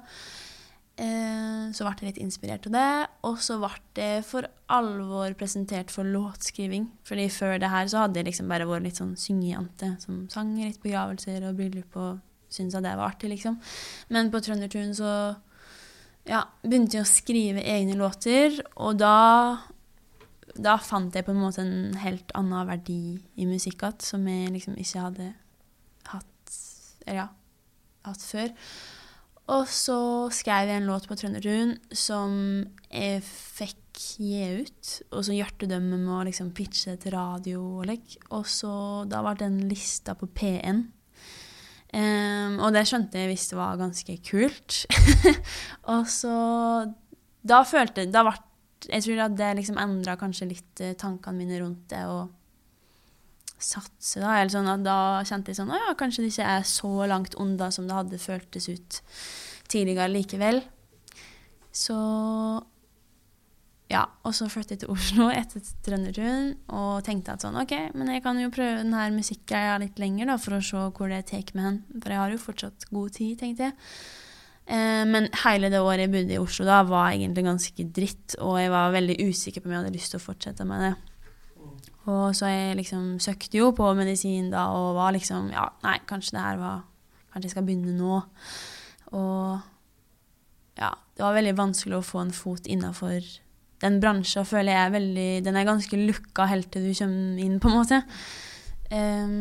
[0.98, 2.86] Eh, så ble jeg litt inspirert av det,
[3.28, 6.88] og så ble det for alvor presentert for låtskriving.
[7.06, 10.56] Fordi før det her så hadde jeg liksom bare vært litt sånn syngejente, som sang
[10.58, 13.60] litt begravelser og bryllup og syntes at det var artig, liksom.
[14.12, 15.12] Men på Trøndertun så
[16.28, 19.64] ja, begynte jeg å skrive egne låter, og da,
[20.54, 23.00] da fant jeg på en måte en helt annen verdi
[23.36, 25.32] i musikk igjen, som jeg liksom ikke hadde
[26.12, 26.54] hatt,
[27.06, 27.28] eller ja,
[28.08, 28.54] hatt før.
[29.48, 29.98] Og så
[30.36, 32.34] skrev jeg en låt på Trøndertun som
[32.92, 38.20] jeg fikk gi ut, og så hjertedømme med å liksom pitche til radio og like.
[38.36, 38.70] Og så
[39.08, 40.84] da var den lista på P1.
[41.96, 44.82] Em, og det skjønte jeg visst var ganske kult.
[45.92, 46.32] og så
[47.48, 48.34] Da følte Da ble
[48.92, 52.26] Jeg tror at det liksom endra kanskje litt eh, tankene mine rundt det å
[53.58, 54.36] satse, da.
[54.36, 57.34] Eller sånn at da kjente jeg sånn Å ja, kanskje det ikke er så langt
[57.40, 59.00] unna som det hadde føltes ut
[59.68, 60.62] tidligere likevel.
[61.74, 61.96] Så
[64.28, 68.24] og så flyttet jeg til Oslo etter Trøndertun og tenkte at sånn, ok, men jeg
[68.24, 71.64] kan jo prøve denne musikkgreia litt lenger da, for å se hvor det tar med
[71.64, 71.82] hen.
[71.96, 73.76] For jeg har jo fortsatt god tid, tenkte jeg.
[74.68, 78.58] Eh, men hele det året jeg bodde i Oslo da, var egentlig ganske dritt, og
[78.60, 80.92] jeg var veldig usikker på om jeg hadde lyst til å fortsette med det.
[82.08, 86.36] Og så jeg liksom søkte jo på medisin da, og var liksom, ja, nei, kanskje
[86.36, 86.86] det her var,
[87.32, 88.20] kanskje jeg skal begynne nå.
[89.16, 89.58] Og
[90.78, 93.24] ja, det var veldig vanskelig å få en fot innenfor
[93.82, 97.58] den bransjen føler jeg er veldig Den er ganske lukka helt til du kommer inn,
[97.62, 98.02] på en måte.
[98.90, 99.40] Um,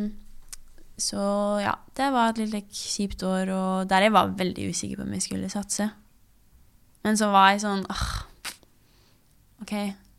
[0.97, 1.21] så
[1.61, 5.05] ja, det var et litt like, kjipt år, og der jeg var veldig usikker på
[5.05, 5.89] om jeg skulle satse.
[7.05, 8.07] Men så var jeg sånn ah,
[9.61, 9.73] OK,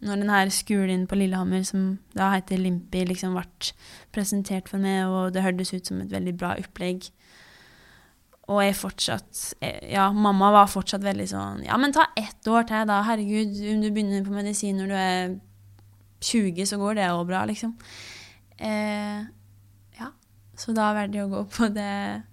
[0.06, 3.72] når den her skolen på Lillehammer, som da heter Limpi, liksom ble
[4.14, 7.10] presentert for meg, og det hørtes ut som et veldig bra opplegg,
[8.48, 12.64] og jeg fortsatt eh, Ja, mamma var fortsatt veldig sånn Ja, men ta ett år
[12.68, 13.02] til, da.
[13.06, 15.34] Herregud, om du begynner på medisin når du er
[16.24, 17.76] 20, så går det òg bra, liksom.
[18.58, 19.20] Eh,
[20.00, 20.08] ja.
[20.58, 22.24] Så da valgte jeg å gå på, det,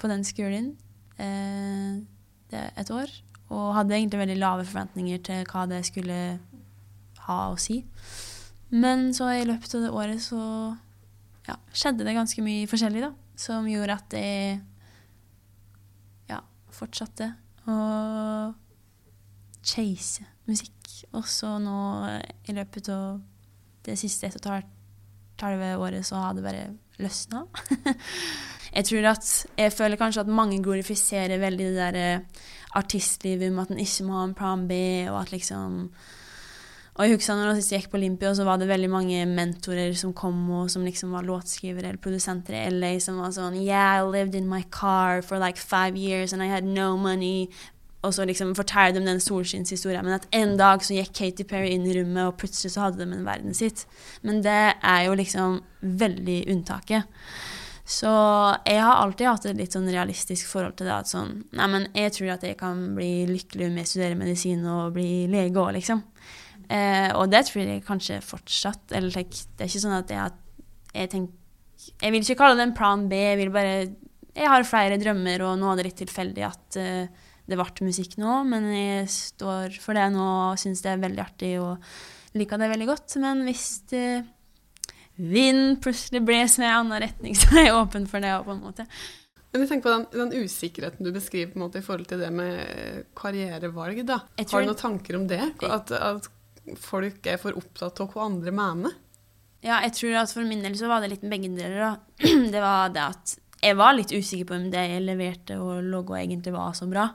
[0.00, 0.70] på den skolen
[1.20, 1.98] eh,
[2.48, 3.12] det et år.
[3.52, 6.16] Og hadde egentlig veldig lave forventninger til hva det skulle
[7.26, 7.82] ha å si.
[8.72, 10.40] Men så i løpet av det året så
[11.48, 13.12] ja, skjedde det ganske mye forskjellig, da.
[13.38, 14.58] Som gjorde at jeg
[16.78, 17.32] fortsatte
[17.68, 17.78] å
[19.62, 20.74] chase musikk.
[21.14, 21.78] Og så nå
[22.48, 23.20] i løpet av
[23.86, 24.66] det siste ett og et
[25.42, 27.44] halvt året så har det bare løsna.
[28.76, 32.20] jeg tror at Jeg føler kanskje at mange glorifiserer veldig det der
[32.76, 34.74] artistlivet med at en ikke må ha en plan B,
[35.08, 35.88] og at liksom
[36.98, 40.10] Og jeg husker når jeg gikk på Olympia, så var det veldig mange mentorer som
[40.18, 44.06] kom, og som liksom var låtskrivere eller produsenter i LA, som var sånn Yeah, I
[44.06, 47.46] lived in my car for like five years, and I had no money.
[48.02, 50.02] Og så liksom forteller de den solskinnshistorien.
[50.06, 53.04] Men at en dag så gikk Katy Perry inn i rommet, og plutselig så hadde
[53.04, 53.86] de en verden sitt.
[54.26, 55.60] Men det er jo liksom
[56.02, 57.06] veldig unntaket.
[57.88, 58.10] Så
[58.68, 60.98] jeg har alltid hatt et litt sånn realistisk forhold til det.
[60.98, 64.66] At sånn Nei, men jeg tror at jeg kan bli lykkelig med å studere medisin
[64.68, 66.02] og bli lege òg, liksom.
[66.68, 68.92] Eh, og det tror jeg kanskje fortsatt.
[68.96, 70.36] Eller det er ikke sånn at jeg,
[70.94, 71.34] jeg tenker
[72.02, 73.74] Jeg vil ikke kalle det en plan B, jeg vil bare
[74.34, 78.18] Jeg har flere drømmer, og nå er det litt tilfeldig at uh, det ble musikk
[78.20, 81.86] nå, men jeg står for det nå og syns det er veldig artig og
[82.36, 83.16] liker det veldig godt.
[83.22, 84.08] Men hvis det
[85.18, 88.54] vind plutselig ble med en annen retning, så er jeg åpen for det òg, på
[88.54, 88.86] en måte.
[89.48, 93.06] Men jeg tenker på den, den, usikkerheten du beskriver måte i forhold til det med
[93.16, 94.02] karrierevalg.
[94.06, 94.20] da.
[94.36, 95.40] Har du noen tanker om det?
[95.64, 96.28] At, at,
[96.76, 98.96] folk er for opptatt av hva andre mener?
[99.64, 101.78] Ja, jeg tror at for min del så var det litt begge deler.
[101.82, 101.92] da.
[102.52, 106.14] Det var det at jeg var litt usikker på om det jeg leverte og logo
[106.14, 107.08] egentlig var så bra.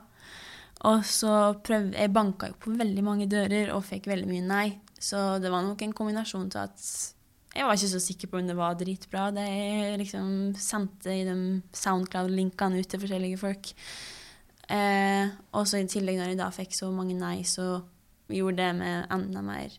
[0.84, 4.66] Og så prøv, Jeg banka jo på veldig mange dører og fikk veldig mye nei.
[5.00, 6.84] Så det var nok en kombinasjon til at
[7.54, 9.28] jeg var ikke så sikker på om det var dritbra.
[9.32, 11.36] Det jeg liksom sendte i de
[11.72, 13.72] Soundcloud-linkene ut til forskjellige folk.
[14.74, 17.78] Eh, og så i tillegg, når jeg da fikk så mange nei, så
[18.32, 19.74] gjorde det meg enda mer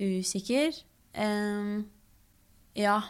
[0.00, 0.76] usikker.
[1.14, 1.88] Um,
[2.78, 3.00] ja.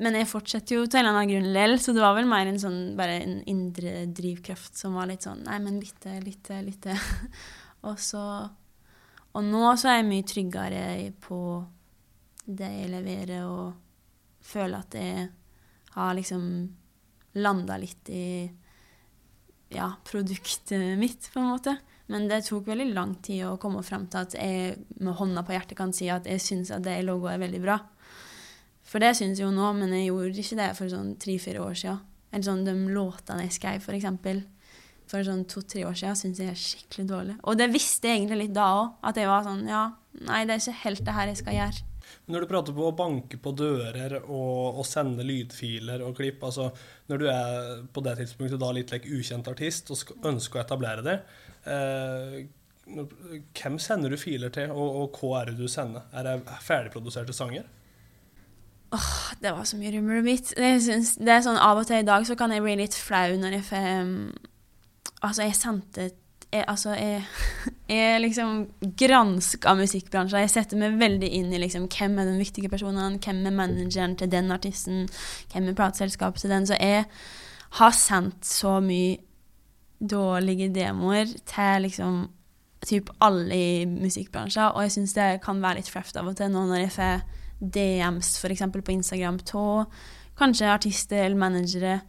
[0.00, 2.48] Men jeg fortsetter jo til en eller annen grunn likevel, så det var vel mer
[2.50, 6.98] en sånn bare en indre drivkraft som var litt sånn Nei, men lite, lite, til.
[7.88, 8.24] og så
[9.34, 10.82] Og nå så er jeg mye tryggere
[11.22, 11.38] på
[12.44, 15.28] det jeg leverer, og føler at jeg
[15.94, 16.44] har liksom
[17.40, 18.26] landa litt i
[19.74, 21.74] ja, produktet mitt, på en måte.
[22.12, 25.54] Men det tok veldig lang tid å komme frem til at jeg med hånda på
[25.54, 27.78] hjertet kan si at jeg syns at det logoet er veldig bra.
[28.84, 31.78] For det syns jeg jo nå, men jeg gjorde ikke det for sånn tre-fire år
[31.80, 32.02] siden.
[32.34, 34.42] Eller sånn de låtene jeg skrev, for eksempel.
[35.08, 37.34] For sånn to-tre år siden syns jeg er skikkelig dårlig.
[37.48, 38.94] Og det visste jeg egentlig litt da òg.
[39.08, 39.82] At jeg var sånn Ja,
[40.28, 41.90] nei, det er ikke helt det her jeg skal gjøre.
[42.28, 46.66] Når du prater på å banke på dører og, og sende lydfiler og klipp altså
[47.08, 51.04] Når du er på det tidspunktet da litt like, ukjent artist og ønsker å etablere
[51.04, 51.18] det,
[51.66, 52.44] eh,
[52.86, 56.04] hvem sender du filer til, og, og, hva er det du sender?
[56.12, 57.68] Er det ferdigproduserte sanger?
[58.94, 60.50] Åh, det var så mye rummeret mitt.
[60.54, 63.34] Synes, det er sånn Av og til i dag så kan jeg bli litt flau
[63.40, 64.12] når jeg får
[65.24, 66.10] Altså, jeg sendte
[66.54, 67.22] jeg, altså, jeg,
[67.96, 68.66] jeg liksom
[69.00, 70.44] granska musikkbransjen.
[70.44, 74.14] Jeg setter meg veldig inn i liksom, hvem er den viktige personen, hvem er manageren
[74.20, 75.08] til den artisten,
[75.52, 76.68] hvem er plateselskapet til den.
[76.68, 77.08] Så jeg
[77.80, 79.16] har sendt så mye
[80.00, 82.24] dårlige demoer til liksom
[82.84, 86.52] typ alle i musikkbransjen, og jeg syns det kan være litt flaut av og til
[86.52, 87.22] nå når jeg får
[87.74, 88.66] DMs f.eks.
[88.74, 89.86] på Instagram av
[90.36, 92.00] kanskje artister eller managere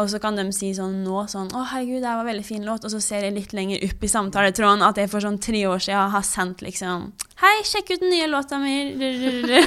[0.00, 2.64] og så kan de si sånn nå sånn 'Å, herregud, det var en veldig fin
[2.64, 5.66] låt.' Og så ser jeg litt lenger opp i samtaletråden at jeg for sånn tre
[5.68, 8.96] år siden har sendt liksom 'Hei, sjekk ut den nye låta mi.'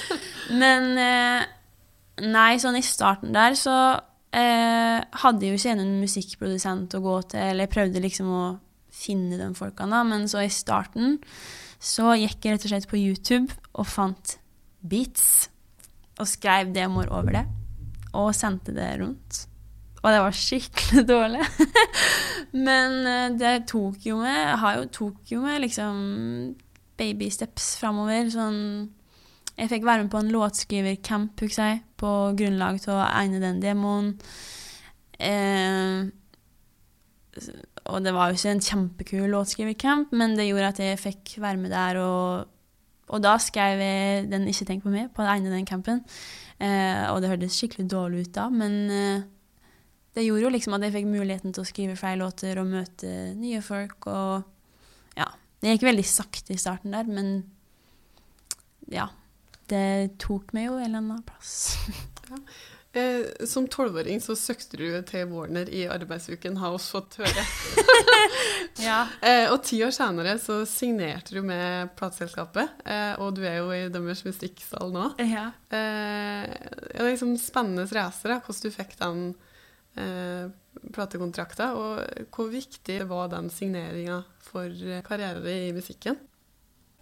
[0.60, 1.46] Men eh,
[2.20, 4.00] nei, sånn i starten der så
[4.36, 8.44] eh, hadde jo ikke en musikkprodusent å gå til, eller prøvde liksom å
[8.90, 11.18] finne de folkene, men så i starten
[11.80, 14.36] så gikk jeg rett og slett på YouTube og fant
[14.84, 15.48] beats
[16.20, 17.46] og skrev demoer over det
[18.16, 19.44] og sendte det rundt.
[20.00, 21.44] Og det var skikkelig dårlig.
[22.56, 26.00] Men eh, det tok jo med har jo, tok jo med liksom
[27.00, 28.28] baby steps framover.
[28.32, 28.60] Sånn
[29.60, 34.14] Jeg fikk være med på en låtskrivercamp, jeg, på grunnlag av å egne den demoen.
[35.20, 36.06] Eh,
[37.90, 41.60] og det var jo ikke en kjempekul låtskrivercamp, men det gjorde at jeg fikk være
[41.60, 42.00] med der.
[42.00, 42.48] Og,
[43.12, 46.00] og da skrev jeg den 'Ikke tenk på meg' på den ene den campen.
[46.60, 49.22] Eh, og det hørtes skikkelig dårlig ut da, men eh,
[50.14, 53.34] det gjorde jo liksom at jeg fikk muligheten til å skrive flere låter og møte
[53.36, 54.06] nye folk.
[54.06, 54.42] Og
[55.16, 55.28] ja.
[55.60, 57.44] Det gikk veldig sakte i starten der, men
[58.88, 59.08] ja.
[59.70, 61.78] Det tok meg jo en eller annen plass.
[62.30, 62.42] ja.
[62.92, 67.44] Eh, som tolvåring så søkte du til Warner i arbeidsuken, har også fått høre.
[68.88, 69.04] ja.
[69.22, 73.70] eh, og ti år senere så signerte du med plateselskapet, eh, og du er jo
[73.76, 75.06] i deres musikksal nå.
[75.22, 75.52] Ja.
[75.70, 79.24] Eh, det er liksom spennende racer, hvordan du fikk den
[79.94, 80.50] eh,
[80.90, 86.18] platekontrakta, og hvor viktig var den signeringa for karrieren i musikken?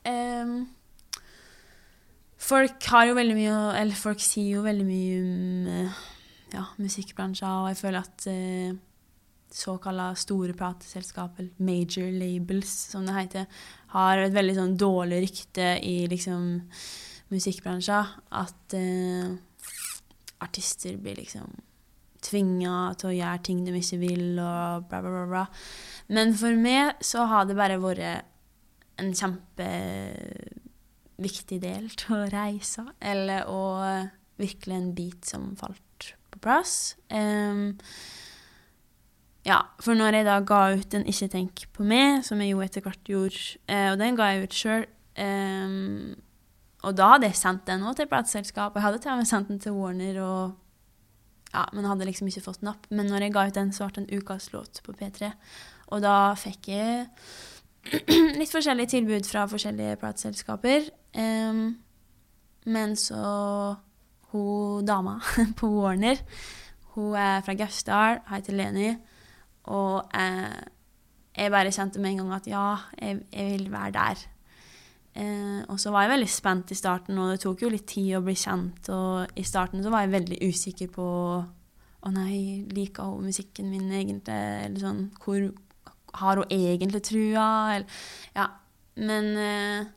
[0.05, 0.67] Um
[2.39, 5.89] Folk har jo veldig mye Eller folk sier jo veldig mye om
[6.55, 8.77] ja, musikkbransjen, og jeg føler at eh,
[9.53, 13.61] såkalla store plateselskap, eller major labels, som det heter,
[13.95, 16.47] har et veldig sånn dårlig rykte i liksom
[17.33, 18.15] musikkbransjen.
[18.41, 19.35] At eh,
[20.45, 21.53] artister blir liksom
[22.25, 25.27] tvinga til å gjøre ting de ikke vil, og bla, bla, bla.
[25.33, 25.45] bla.
[26.15, 28.25] Men for meg så har det bare vært
[28.99, 29.13] en
[31.19, 34.09] kjempeviktig del å reise, eller å
[34.39, 36.97] virkelig en bit som falt på plass.
[37.11, 37.77] Um,
[39.45, 42.61] ja, for når jeg da ga ut den 'Ikke tenk på meg', som jeg jo
[42.61, 44.87] etter hvert gjorde, eh, og den ga jeg ut sjøl
[45.19, 46.15] um,
[46.85, 49.49] Og da hadde jeg sendt den òg til plateselskap, jeg hadde til og med sendt
[49.49, 50.55] den til Warner, og,
[51.53, 52.87] ja, men hadde liksom ikke fått napp.
[52.91, 55.33] Men når jeg ga ut den, så ble det en ukas låt på P3.
[55.89, 57.09] Og da fikk jeg
[58.41, 60.89] litt forskjellige tilbud fra forskjellige plateselskaper.
[61.19, 61.79] Um,
[62.69, 63.77] men så
[64.29, 65.17] Hun dama
[65.59, 66.19] på Warner,
[66.93, 68.91] hun er fra Gausdal, heter Leni.
[69.73, 70.59] Og eh,
[71.33, 72.67] jeg bare kjente med en gang at ja,
[73.01, 74.25] jeg, jeg vil være der.
[75.19, 78.19] Eh, og så var jeg veldig spent i starten, og det tok jo litt tid
[78.19, 78.91] å bli kjent.
[78.95, 81.09] Og i starten så var jeg veldig usikker på
[81.99, 84.37] Å nei, liker hun musikken min egentlig?
[84.37, 85.49] Eller sånn Hvor
[86.15, 87.49] har hun egentlig trua?
[87.75, 88.01] Eller,
[88.37, 88.49] ja.
[88.99, 89.95] Men eh,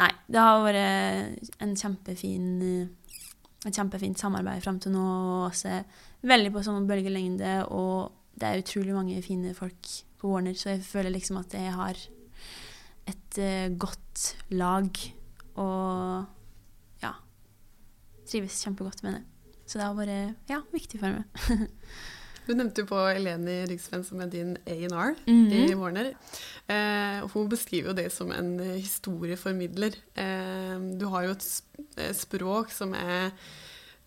[0.00, 2.62] Nei, det har vært en kjempefin
[3.68, 5.02] et kjempefint samarbeid fram til nå.
[5.02, 5.74] Og også
[6.24, 7.66] veldig på samme bølgelengde.
[7.68, 9.90] Og det er utrolig mange fine folk
[10.20, 12.00] på Warner, så jeg føler liksom at jeg har
[13.10, 15.02] et uh, godt lag.
[15.60, 16.24] Og
[17.02, 17.12] ja
[18.30, 19.22] trives kjempegodt med det.
[19.66, 21.68] Så det har vært ja, viktig for meg.
[22.46, 25.52] Du nevnte jo på Eleni Rygsven, som er din A&R mm -hmm.
[25.54, 25.80] i mhm.
[25.80, 26.12] Warner.
[26.68, 29.94] Eh, hun beskriver jo det som en historieformidler.
[30.16, 31.62] Eh, du har jo et
[31.96, 33.30] eh, språk som er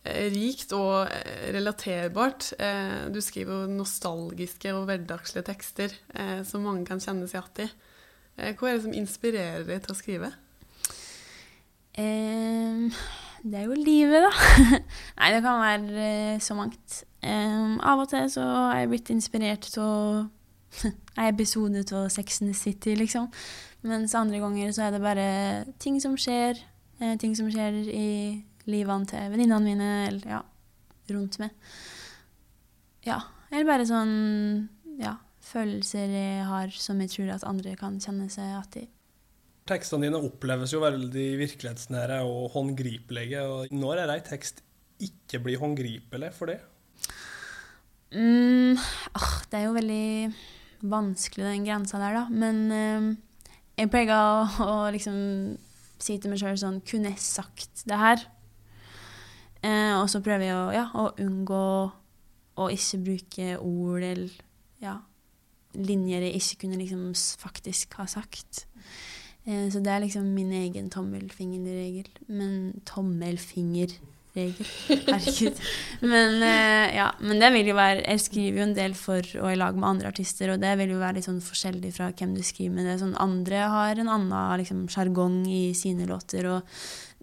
[0.04, 2.52] Eh, rikt og eh, relaterbart.
[2.60, 5.96] Eh, du skriver jo nostalgiske og hverdagslige tekster
[6.48, 7.92] som mange kan kjenne seg igjen i.
[8.58, 10.32] Hva er det som inspirerer deg til å skrive?
[11.94, 14.32] Det er jo livet, da.
[15.20, 16.08] Nei, det kan være
[16.42, 17.04] så mangt.
[17.24, 20.26] Um, av og til så har jeg blitt inspirert av
[20.84, 23.30] en episode av Sex and the City, liksom.
[23.88, 25.28] Mens andre ganger så er det bare
[25.80, 26.60] ting som skjer.
[27.20, 28.10] ting som skjer i
[28.70, 30.42] livene til venninnene mine, eller ja,
[31.12, 31.52] rundt meg.
[33.04, 33.20] Ja.
[33.52, 34.14] Eller bare sånn
[35.02, 38.86] ja, følelser jeg har som jeg tror at andre kan kjenne seg igjen i.
[39.70, 43.44] Tekstene dine oppleves jo veldig virkelighetsnære og håndgripelige.
[43.48, 44.64] og Når er ei tekst
[45.04, 46.60] ikke blir håndgripelig for det?
[48.14, 48.78] Mm,
[49.18, 50.34] åh, det er jo veldig
[50.84, 52.24] vanskelig, den grensa der, da.
[52.30, 53.08] Men eh,
[53.80, 55.18] jeg pleier å, å liksom
[56.04, 58.26] si til meg sjøl sånn Kunne jeg sagt det her?
[59.64, 61.66] Eh, og så prøver jeg å, ja, å, unngå
[62.60, 64.34] å ikke bruke ord eller
[64.84, 64.98] ja,
[65.74, 68.66] linjer jeg ikke kunne liksom faktisk ha sagt.
[69.48, 72.12] Eh, så det er liksom min egen tommelfingerregel.
[72.28, 72.76] Men
[74.34, 74.66] tommelfingerregel
[75.08, 75.60] Herregud.
[76.02, 79.52] Men, eh, ja, men det vil jo være Jeg skriver jo en del for og
[79.52, 82.36] i lag med andre artister, og det vil jo være litt sånn forskjellig fra hvem
[82.36, 82.86] du skriver med.
[82.90, 83.00] det.
[83.02, 86.46] Sånn, andre har en annen sjargong liksom, i sine låter.
[86.50, 86.64] og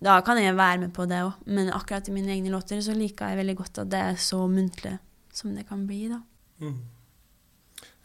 [0.00, 1.34] da kan jeg være med på det òg.
[1.46, 4.46] Men akkurat i mine egne låter så liker jeg veldig godt at det er så
[4.48, 4.96] muntlig
[5.32, 6.08] som det kan bli.
[6.08, 6.22] da.
[6.60, 6.80] Mm.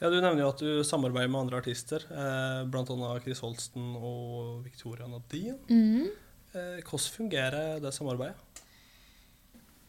[0.01, 3.20] Ja, Du nevner jo at du samarbeider med andre artister, eh, bl.a.
[3.24, 5.56] Chris Holsten og Victoria Nadine.
[5.70, 6.12] Mm.
[6.51, 8.45] Eh, hvordan fungerer det samarbeidet?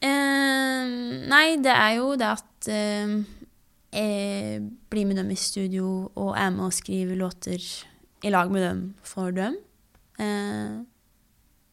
[0.05, 0.91] Eh,
[1.31, 3.15] nei, det er jo det at eh,
[3.97, 7.63] jeg blir med dem i studio og er med og skriver låter
[8.25, 9.57] i lag med dem for dem.
[10.19, 10.85] Eh,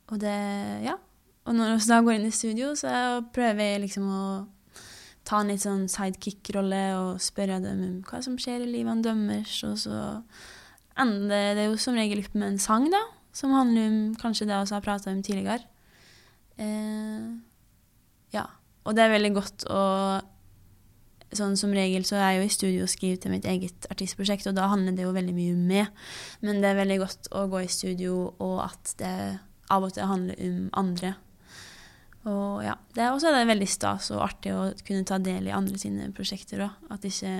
[0.08, 0.38] og det
[0.84, 1.00] Ja.
[1.46, 4.48] Og når vi da går inn i studio, så prøver jeg liksom å
[5.28, 9.58] ta en litt sånn sidekick-rolle og spørre dem om hva som skjer i livet deres.
[9.68, 9.98] Og så
[11.00, 13.02] ender det jo som regel opp med en sang, da,
[13.36, 15.68] som handler om kanskje det vi har prata om tidligere.
[16.58, 17.53] Eh.
[18.84, 19.82] Og det er veldig godt å
[21.34, 24.46] Sånn Som regel så er jeg jo i studio og skriver til mitt eget artistprosjekt,
[24.52, 26.04] og da handler det jo veldig mye om meg.
[26.46, 29.14] Men det er veldig godt å gå i studio, og at det
[29.74, 31.16] av og til handler om andre.
[32.30, 35.56] Og ja, det er også det veldig stas og artig å kunne ta del i
[35.56, 36.78] andre sine prosjekter òg.
[36.94, 37.34] At ikke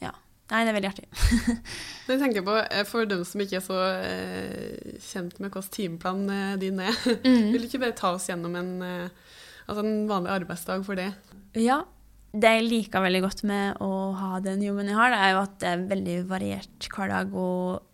[0.00, 0.12] Ja.
[0.50, 1.08] Nei, det er veldig artig.
[2.10, 6.24] jeg tenker på, eh, For dem som ikke er så eh, kjent med hvordan timeplan
[6.30, 6.94] eh, din er,
[7.26, 7.50] mm.
[7.50, 9.29] vil du ikke bare ta oss gjennom en, eh,
[9.70, 11.12] altså en vanlig arbeidsdag for det?
[11.58, 11.82] Ja.
[12.30, 15.38] Det jeg liker veldig godt med å ha den jobben jeg har, det er jo
[15.40, 17.32] at det er veldig variert hverdag.
[17.34, 17.86] og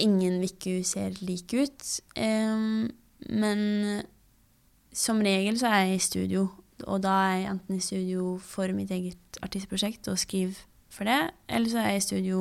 [0.00, 2.00] ingen uker ser like ut.
[2.16, 2.90] Um,
[3.28, 4.02] men
[4.92, 6.48] som regel så er jeg i studio
[6.88, 10.56] Og da er jeg enten i studio for mitt eget artistprosjekt og skriver
[10.90, 12.38] for det, eller så er jeg i studio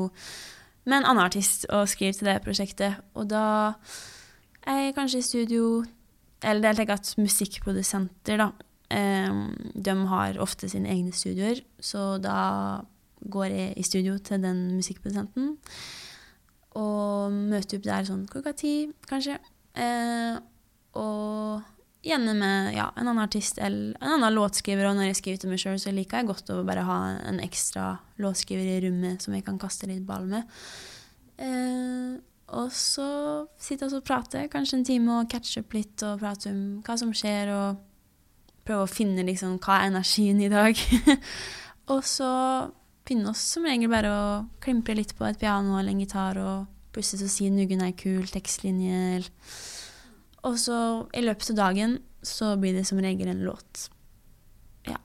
[0.88, 2.96] med en annen artist og skriver til det prosjektet.
[3.14, 3.76] Og da
[4.64, 5.86] er jeg kanskje i studio
[6.42, 8.52] Eller det er at musikkprodusenter, da,
[8.90, 12.82] de har ofte sine egne studioer, så da
[13.20, 15.58] går jeg i studio til den musikkprodusenten
[16.80, 18.74] og møter opp der sånn klokka ti,
[19.10, 19.40] kanskje.
[19.80, 20.38] Eh,
[21.00, 21.66] og
[22.06, 24.88] gjerne med ja, en annen artist eller en annen låtskriver.
[24.90, 27.42] Og når jeg skriver til meg sjøl, så liker jeg godt å bare ha en
[27.44, 30.48] ekstra låtskriver i rommet som jeg kan kaste litt ball med.
[31.42, 32.16] Eh,
[32.60, 33.10] og så
[33.62, 37.14] sitte og prater, kanskje en time, og catche opp litt og prate om hva som
[37.16, 37.89] skjer, og
[38.70, 40.78] prøve å finne liksom hva er energien i dag.
[41.94, 42.30] og så
[43.10, 44.26] finne oss som regel bare å
[44.62, 48.28] klimpre litt på et piano eller en gitar, og plutselig så si 'Nuggen er kul
[48.30, 49.30] tekstlinjer.
[50.44, 53.90] og så i løpet av dagen så blir det som regel en låt.
[54.86, 55.00] Ja.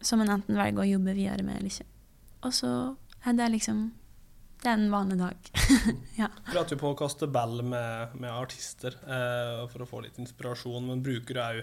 [0.00, 1.86] Som en enten velger å jobbe videre med eller ikke.
[2.42, 3.92] Og så er det liksom
[4.58, 5.36] Det er en vanlig dag.
[6.22, 6.26] ja.
[6.26, 10.18] Du prater jo på å kaste ball med, med artister eh, for å få litt
[10.18, 11.60] inspirasjon, men bruker du òg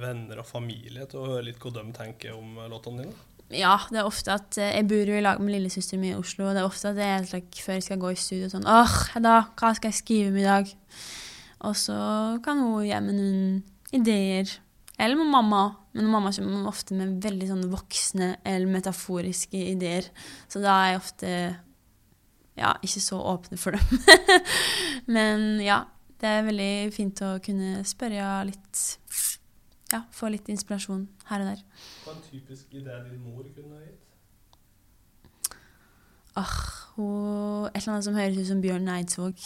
[0.00, 3.16] venner og familie til å høre litt hva de tenker om låtene dine?
[3.48, 6.20] Ja, det er ofte at eh, Jeg bor jo i lag med lillesøsteren min i
[6.20, 8.68] Oslo, og det er ofte at jeg like, før jeg skal gå i studio sånn
[8.68, 10.72] åh, da, hva skal jeg skrive om i dag?
[11.68, 11.98] Og så
[12.44, 13.62] kan hun gi meg noen
[13.96, 14.52] ideer.
[14.98, 15.62] Eller med mamma.
[15.96, 20.06] Men mamma kommer ofte med veldig sånne voksne eller metaforiske ideer.
[20.50, 21.32] Så da er jeg ofte
[22.58, 24.04] ja, ikke så åpne for dem.
[25.16, 25.80] Men ja,
[26.20, 28.84] det er veldig fint å kunne spørre litt
[29.88, 31.62] Ja, få litt inspirasjon her og der.
[32.04, 34.04] Hva er en typisk idé din mor kunne gitt?
[36.38, 36.58] Ah,
[36.94, 39.40] hun, et eller annet som høres ut som Bjørn Eidsvåg.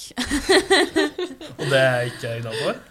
[1.61, 2.83] Og det er ikke innafor?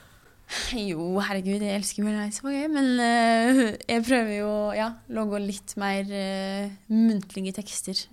[0.73, 2.71] Jo, herregud, jeg elsker Bjørn Eidsvåg, jeg.
[2.71, 8.07] Men uh, jeg prøver jo å ja, logge litt mer uh, muntlige tekster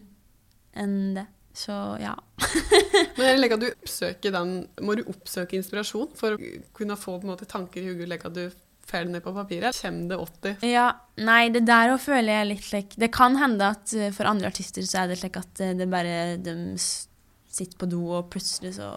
[0.78, 1.28] enn det.
[1.56, 2.12] Så ja.
[3.16, 4.52] Men jeg legger at du oppsøker den,
[4.84, 8.52] Må du oppsøke inspirasjon for å kunne få på en måte, tanker i hodet?
[8.88, 9.76] Det ned på papiret?
[9.82, 10.66] Kommer det 80?
[10.70, 10.86] Ja,
[11.20, 14.48] nei, det der òg føler jeg litt slik Det kan hende at uh, for andre
[14.48, 18.76] artister så er det slik at uh, det bare de sitter på do, og plutselig
[18.78, 18.88] så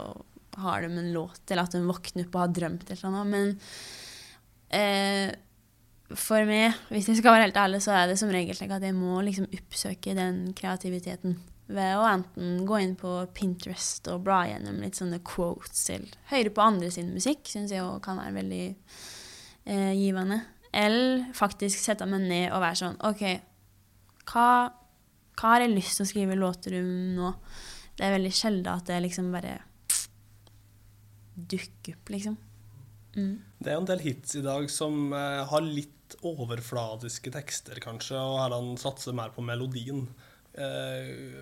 [0.61, 3.27] har de en låt, eller at de våkner opp og har drømt eller noe.
[3.27, 3.53] Men
[4.75, 5.31] eh,
[6.11, 8.83] for meg, hvis jeg skal være helt ærlig, så er det som regel slik at
[8.85, 11.39] jeg må liksom oppsøke den kreativiteten
[11.71, 16.51] ved å enten gå inn på Pinterest og bla gjennom litt sånne quotes eller høre
[16.51, 18.65] på andre sin musikk, syns jeg òg kan være veldig
[19.65, 20.41] eh, givende.
[20.71, 23.23] Eller faktisk sette meg ned og være sånn OK,
[24.31, 24.47] hva,
[25.35, 27.33] hva har jeg lyst til å skrive låter om nå?
[27.97, 29.57] Det er veldig sjelden at det liksom bare
[31.35, 32.37] dukker opp, liksom.
[33.15, 33.41] Mm.
[33.59, 38.19] Det er jo en del hits i dag som eh, har litt overfladiske tekster, kanskje,
[38.19, 40.05] og her han satser mer på melodien.
[40.53, 41.41] Eh,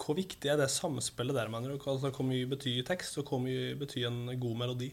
[0.00, 1.78] hvor viktig er det samspillet der, mener du?
[1.78, 4.90] Altså, hvor mye betyr tekst, og hvor mye betyr en god melodi?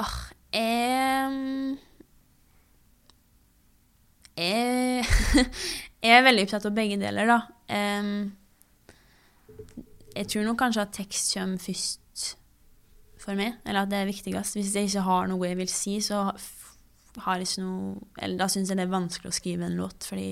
[0.00, 0.16] Ah,
[0.54, 1.74] jeg,
[4.38, 5.04] jeg,
[6.04, 7.40] jeg er veldig opptatt av begge deler, da.
[10.14, 12.36] Jeg tror nok kanskje at tekst kommer først
[13.24, 14.58] for meg, eller at det er viktigst.
[14.58, 16.28] Hvis jeg ikke har noe jeg vil si, så
[17.24, 20.06] har jeg ikke noe Eller da syns jeg det er vanskelig å skrive en låt,
[20.06, 20.28] fordi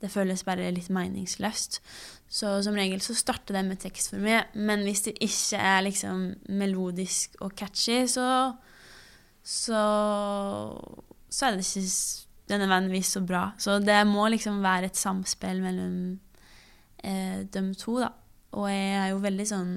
[0.00, 1.80] det føles bare litt meningsløst.
[2.30, 5.84] Så som regel så starter det med tekst for meg, men hvis det ikke er
[5.84, 6.22] liksom
[6.56, 8.26] melodisk og catchy, så
[9.50, 9.82] så,
[11.26, 13.50] så er det ikke nødvendigvis så bra.
[13.58, 15.96] Så det må liksom være et samspill mellom
[17.02, 18.12] eh, de to, da.
[18.58, 19.68] Og jeg er jo veldig sånn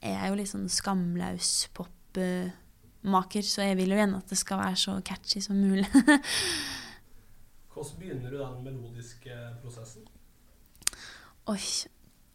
[0.00, 4.58] Jeg er jo litt sånn skamlaus popmaker, så jeg vil jo gjerne at det skal
[4.58, 5.86] være så catchy som mulig.
[7.72, 10.08] Hvordan begynner du den melodiske prosessen?
[11.52, 11.62] Oi,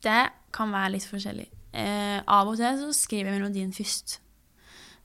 [0.06, 0.22] det
[0.56, 1.50] kan være litt forskjellig.
[1.76, 4.22] Eh, av og til så skriver jeg melodien først.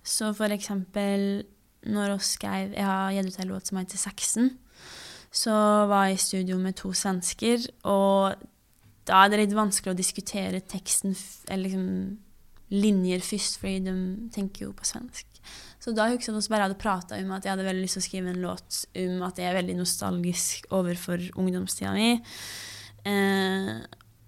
[0.03, 1.44] Så for eksempel
[1.82, 4.50] når vi skrev Jeg har gitt ut en låt som heter 'Sexen'.
[5.32, 5.50] Så
[5.88, 8.34] var jeg i studio med to svensker, og
[9.07, 11.16] da er det litt vanskelig å diskutere teksten,
[11.48, 12.18] eller liksom
[12.70, 13.94] linjer først, fordi de
[14.32, 15.26] tenker jo på svensk.
[15.80, 17.98] Så da husker jeg at vi bare hadde prata om at jeg hadde veldig lyst
[17.98, 22.22] til å skrive en låt om at jeg er veldig nostalgisk overfor ungdomstida mi.
[23.09, 23.72] Eh,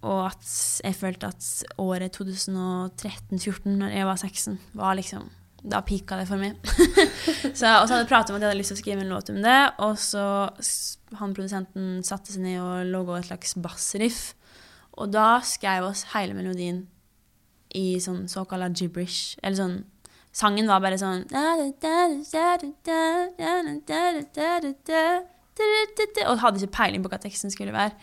[0.02, 5.30] og at jeg følte at året 2013-2014, når jeg var 16, var liksom
[5.64, 6.58] Da pika det for meg.
[7.58, 9.12] så, og så hadde jeg pratet om at jeg hadde lyst til å skrive en
[9.14, 10.24] låt om det, og så
[11.20, 14.20] han produsenten satte seg ned og laga et slags bassriff.
[15.00, 16.84] Og da skrev oss hele melodien
[17.74, 19.78] i sånn såkalla gibberish, eller sånn
[20.34, 21.24] sangen var bare sånn
[26.28, 27.94] Og hadde ikke peiling på hva teksten skulle være.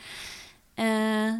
[0.80, 1.40] Eh,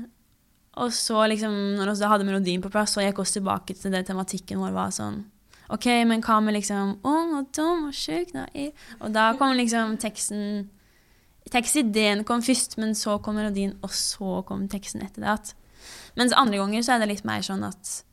[0.82, 4.06] og så liksom, når vi hadde melodien på plass, så gikk vi tilbake til det
[4.08, 5.24] tematikken vår var sånn
[5.72, 10.70] OK, men hva med liksom Ung og dum og sjuk Og da kom liksom teksten
[11.52, 15.56] Tekstideen kom først, men så kom melodien, og så kom teksten etter det.
[16.16, 18.04] Mens andre ganger så er det litt mer sånn at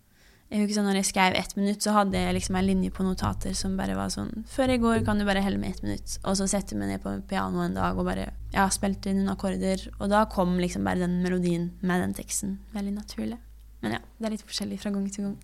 [0.48, 3.04] jeg husker sånn, når jeg skrev ett minutt, så hadde jeg liksom en linje på
[3.04, 6.14] notater som bare var sånn Før i går kan du bare helle med ett minutt.
[6.22, 9.20] Og så setter jeg meg ned på piano en dag og bare ja, spilte inn
[9.20, 9.84] noen akkorder.
[9.98, 12.56] Og da kom liksom bare den melodien med den teksten.
[12.72, 13.36] Veldig naturlig.
[13.84, 15.36] Men ja, det er litt forskjellig fra gang til gang.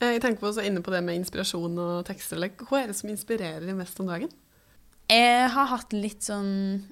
[0.00, 2.40] Eh, jeg tenker på også inne på det med inspirasjon og tekster.
[2.66, 4.32] Hva er det som inspirerer deg mest om dagen?
[5.06, 6.82] Jeg har hatt litt sånn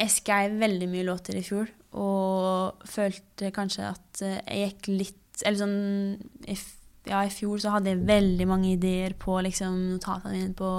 [0.00, 1.68] Jeg skrev veldig mye låter i fjor,
[2.00, 6.58] og følte kanskje at eh, jeg gikk litt Eller sånn
[7.06, 10.70] Ja, i fjor så hadde jeg veldig mange ideer på liksom, notatene mine på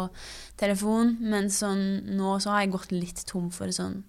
[0.59, 4.01] telefon, men sånn nå så har jeg gått litt tom for sånn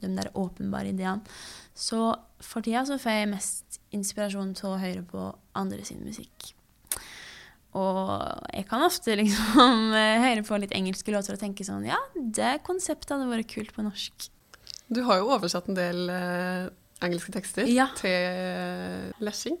[0.00, 1.20] de der åpenbare ideene.
[1.76, 5.28] Så for tida så får jeg mest inspirasjon til å høre på
[5.58, 6.55] andre sin musikk.
[7.76, 9.90] Og jeg kan ofte liksom
[10.24, 13.84] høre på litt engelske låter og tenke sånn Ja, det konseptet hadde vært kult på
[13.84, 14.30] norsk.
[14.88, 16.66] Du har jo oversatt en del eh,
[17.04, 17.88] engelske tekster Ja.
[17.98, 19.56] til lesing.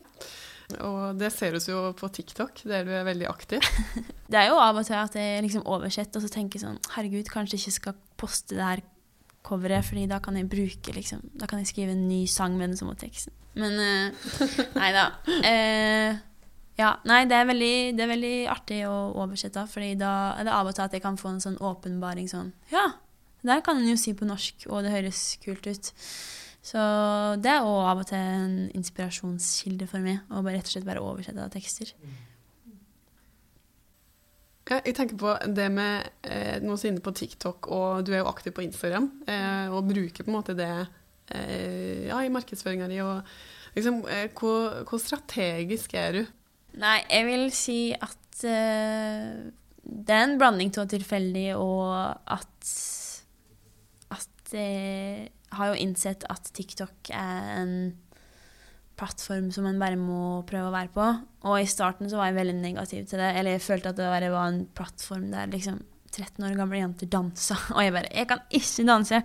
[0.82, 3.62] Og det ser oss jo på TikTok, der du er veldig aktiv.
[4.32, 7.28] Det er jo av og til at jeg liksom oversetter og så tenker sånn Herregud,
[7.30, 8.82] kanskje jeg ikke skal poste det her
[9.46, 12.72] coveret, fordi da kan jeg bruke liksom Da kan jeg skrive en ny sang med
[12.72, 13.30] den samme teksten.
[13.54, 14.32] Men eh,
[14.80, 15.04] nei da.
[15.46, 16.18] Eh,
[16.76, 20.52] ja, nei, det er, veldig, det er veldig artig å oversette, fordi da er det
[20.52, 22.90] av og til at jeg kan få en sånn åpenbaring sånn Ja,
[23.40, 25.92] det der kan en jo si på norsk, og det høres kult ut.
[26.66, 26.82] Så
[27.38, 31.04] det er òg av og til en inspirasjonskilde for meg, å rett og slett bare
[31.04, 31.92] oversette tekster.
[34.66, 38.24] Ja, jeg tenker på det med eh, Nå er inne på TikTok, og du er
[38.24, 39.06] jo aktiv på Instagram.
[39.30, 40.72] Eh, og bruker på en måte det
[41.30, 42.98] eh, ja, i markedsføringa di.
[43.76, 46.24] Liksom, eh, hvor, hvor strategisk er du?
[46.82, 49.46] Nei, jeg vil si at uh,
[49.86, 51.94] det er en blanding av tilfeldig og
[52.36, 52.72] at
[54.12, 57.76] At jeg har jo innsett at TikTok er en
[58.96, 61.06] plattform som man bare må prøve å være på.
[61.50, 63.32] Og i starten så var jeg veldig negativ til det.
[63.36, 65.80] Eller jeg følte at det bare var en plattform der liksom
[66.12, 67.58] 13 år gamle jenter dansa.
[67.76, 69.22] Og jeg bare Jeg kan ikke danse!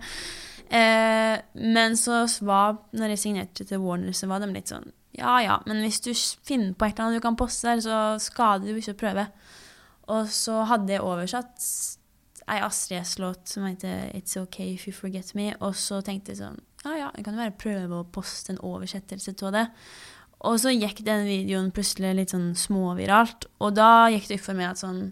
[0.72, 4.88] Eh, men så var, når jeg signerte til Warner, så var de litt sånn
[5.18, 7.96] Ja ja, men hvis du finner på et eller annet du kan poste der, så
[8.22, 9.26] skader jo ikke å prøve.
[10.12, 11.66] Og så hadde jeg oversatt
[12.50, 16.40] ei Astrid S-låt som heter It's Okay If You Forget Me, og så tenkte jeg
[16.42, 19.66] sånn Ja ja, jeg kan jo bare prøve å poste en oversettelse av det.
[20.42, 24.58] Og så gikk den videoen plutselig litt sånn småviralt, og da gikk det opp for
[24.58, 25.10] meg at sånn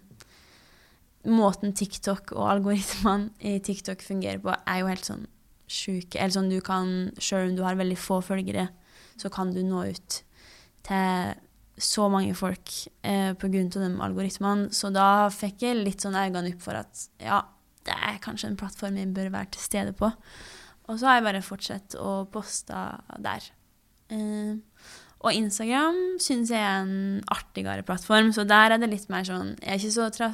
[1.29, 5.27] Måten TikTok og algoritmene i TikTok fungerer på, er jo helt sånn
[5.69, 6.17] sjuke.
[6.17, 8.71] Eller sånn du kan, sjøl om du har veldig få følgere,
[9.21, 10.21] så kan du nå ut
[10.87, 11.39] til
[11.81, 12.73] så mange folk
[13.07, 14.69] eh, av de algoritmene.
[14.73, 17.43] Så da fikk jeg litt sånn øynene opp for at ja,
[17.89, 20.11] det er kanskje en plattform jeg bør være til stede på.
[20.91, 22.81] Og så har jeg bare fortsatt å poste
[23.23, 23.47] der.
[24.13, 24.59] Eh,
[25.21, 29.53] og Instagram syns jeg er en artigere plattform, så der er det litt mer sånn
[29.61, 30.31] Jeg er ikke så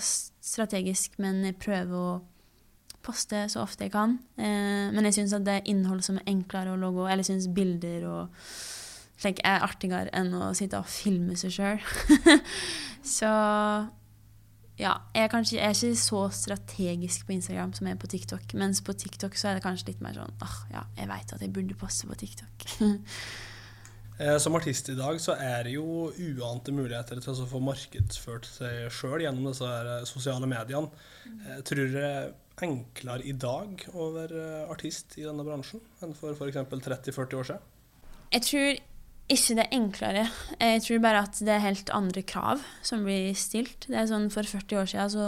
[0.46, 2.22] strategisk, men jeg prøver å
[3.06, 4.16] poste så ofte jeg kan.
[4.38, 7.50] Eh, men jeg syns at det er innhold som er enklere å logge, eller syns
[7.54, 8.46] bilder og
[9.16, 11.86] slik er artigere enn å sitte og filme seg sjøl.
[13.16, 13.32] så
[14.76, 18.10] ja, jeg er kanskje jeg er ikke så strategisk på Instagram som jeg er på
[18.12, 18.56] TikTok.
[18.60, 21.44] Mens på TikTok så er det kanskje litt mer sånn åh, ja, jeg veit at
[21.44, 22.66] jeg burde passe på TikTok.
[24.16, 28.46] Eh, Som artist i dag så er det jo uante muligheter til å få markedsført
[28.48, 30.88] seg sjøl gjennom disse eh, sosiale mediene.
[31.44, 32.30] Jeg Tror du det er
[32.64, 36.56] enklere i dag å være artist i denne bransjen enn for f.eks.
[36.56, 37.66] 30-40 år siden?
[38.32, 38.80] Jeg tror
[39.26, 40.22] ikke det er enklere.
[40.60, 43.88] Jeg tror bare at det er helt andre krav som blir stilt.
[43.90, 45.26] Det er sånn For 40 år siden så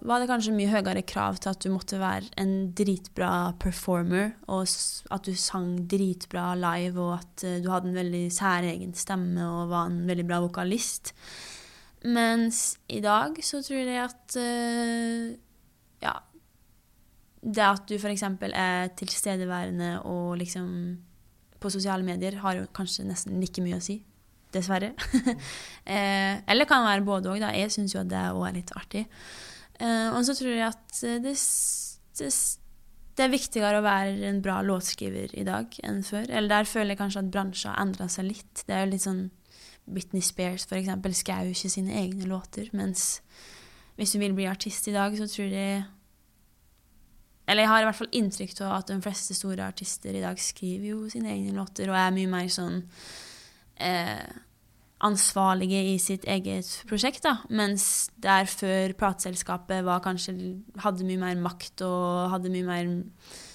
[0.00, 4.64] var det kanskje mye høyere krav til at du måtte være en dritbra performer, og
[5.12, 9.72] at du sang dritbra live, og at eh, du hadde en veldig særegen stemme og
[9.76, 11.12] var en veldig bra vokalist.
[12.04, 15.32] Mens i dag så tror jeg at eh,
[16.04, 16.16] ja
[17.44, 18.24] Det at du f.eks.
[18.24, 20.70] er tilstedeværende og liksom
[21.64, 23.98] på sosiale medier har jo kanskje nesten like mye å si.
[24.54, 24.92] Dessverre.
[25.94, 27.54] eh, eller kan være både òg, da.
[27.56, 29.06] Jeg syns jo at det òg er litt artig.
[29.80, 31.34] Eh, og så tror jeg at eh, det,
[32.20, 32.30] det,
[33.18, 36.28] det er viktigere å være en bra låtskriver i dag enn før.
[36.28, 38.62] Eller der føler jeg kanskje at bransjen har endra seg litt.
[38.62, 39.24] Det er jo litt sånn
[39.84, 43.18] Britney Spears for eksempel skrev jo ikke sine egne låter, mens
[43.98, 45.84] hvis du vil bli artist i dag, så tror jeg
[47.46, 50.38] Eller jeg har i hvert fall inntrykk av at de fleste store artister i dag
[50.40, 52.80] skriver jo sine egne låter og er mye mer sånn
[53.84, 54.24] eh,
[55.04, 57.38] ansvarlige i sitt eget prosjekt, da.
[57.52, 60.36] Mens der før plateselskapet kanskje
[60.80, 62.92] hadde mye mer makt og hadde mye mer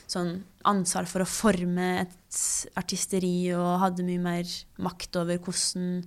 [0.09, 2.39] sånn ansvar for å forme et
[2.77, 6.01] artisteri og hadde mye mer makt over hvordan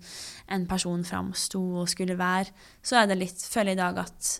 [0.54, 2.50] en person framsto og skulle være,
[2.82, 4.32] så er det litt Føler jeg i dag at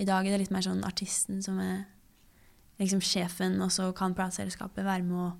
[0.00, 1.82] i dag er det litt mer sånn artisten som er
[2.80, 5.30] liksom sjefen, og så kan plateselskapet være med å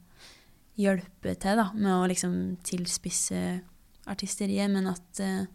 [0.80, 2.36] hjelpe til da, med å liksom
[2.66, 3.40] tilspisse
[4.10, 5.48] artisteriet, men at uh,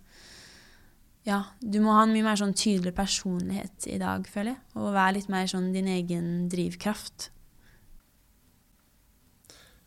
[1.25, 4.61] ja, du må ha en mye mer sånn tydelig personlighet i dag, føler jeg.
[4.77, 7.31] Og være litt mer sånn din egen drivkraft.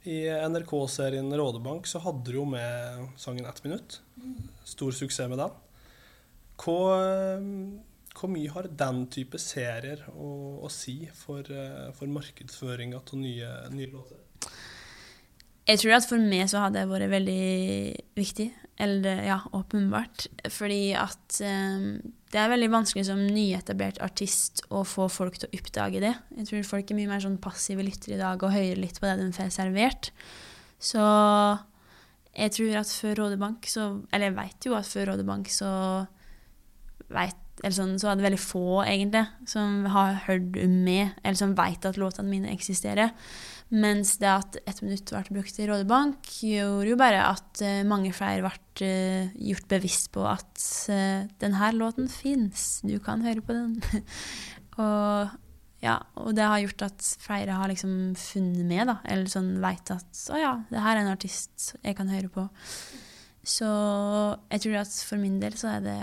[0.08, 4.00] I NRK-serien Rådebank så hadde du jo med sangen 'Ett minutt'.
[4.64, 5.50] Stor suksess med den.
[6.58, 7.38] Hvor,
[8.18, 10.30] hvor mye har den type serier å,
[10.66, 11.46] å si for,
[11.94, 14.24] for markedsføringa av nye, nye låter?
[15.68, 17.42] Jeg tror at for meg så hadde det vært veldig
[18.16, 18.46] viktig.
[18.80, 20.28] Eller ja, åpenbart.
[20.54, 21.98] Fordi at um,
[22.32, 26.14] det er veldig vanskelig som nyetablert artist å få folk til å oppdage det.
[26.38, 29.10] Jeg tror folk er mye mer sånn passive lyttere i dag og hører litt på
[29.10, 30.12] det de får servert.
[30.80, 31.02] Så
[32.38, 35.70] jeg tror at før Rådebank så Eller jeg vet jo at før Rådebank så
[37.10, 41.56] vet, eller sånn, så er det veldig få, egentlig, som har hørt med, eller som
[41.58, 43.14] vet at låtene mine eksisterer.
[43.68, 48.14] Mens det at ett minutt ble brukt i Rådebank, gjorde jo bare at uh, mange
[48.16, 53.56] flere ble uh, gjort bevisst på at uh, denne låten fins, du kan høre på
[53.56, 53.74] den.
[54.84, 55.34] og,
[55.84, 59.92] ja, og det har gjort at flere har liksom funnet med, da, eller sånn veit
[59.92, 62.46] at å ja, det her er en artist jeg kan høre på.
[63.48, 63.68] Så
[64.48, 66.00] jeg tror at for min del så er det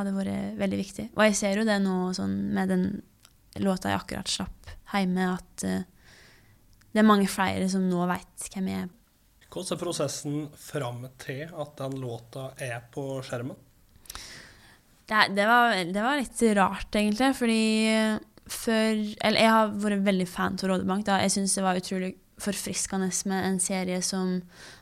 [0.00, 1.06] hadde vært veldig viktig.
[1.14, 2.86] Og jeg ser jo det nå sånn med den
[3.60, 5.82] låta jeg akkurat slapp hjemme, at uh,
[6.90, 8.88] det er mange flere som nå veit hvem jeg er.
[9.50, 13.58] Hvordan er prosessen fram til at den låta er på skjermen?
[15.10, 17.62] Det, det, var, det var, litt rart, egentlig, fordi
[18.50, 21.04] før Eller jeg har vært veldig fan av Rådebank.
[21.06, 21.18] Da.
[21.22, 24.38] Jeg syns det var utrolig forfriskende med en serie som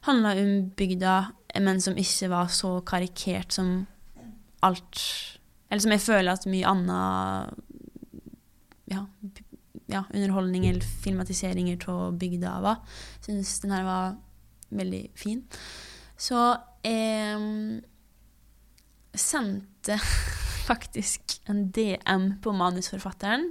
[0.07, 1.17] handla om bygda,
[1.65, 3.87] men som ikke var så karikert som
[4.67, 5.03] alt
[5.69, 7.59] Eller som jeg føler at mye annet
[8.89, 9.03] ja,
[9.93, 12.81] ja, underholdning eller filmatiseringer av bygda var.
[13.21, 14.17] Syns den her var
[14.73, 15.43] veldig fin.
[16.17, 16.41] Så
[16.85, 17.83] jeg
[19.19, 19.99] sendte
[20.69, 23.51] faktisk en DM på manusforfatteren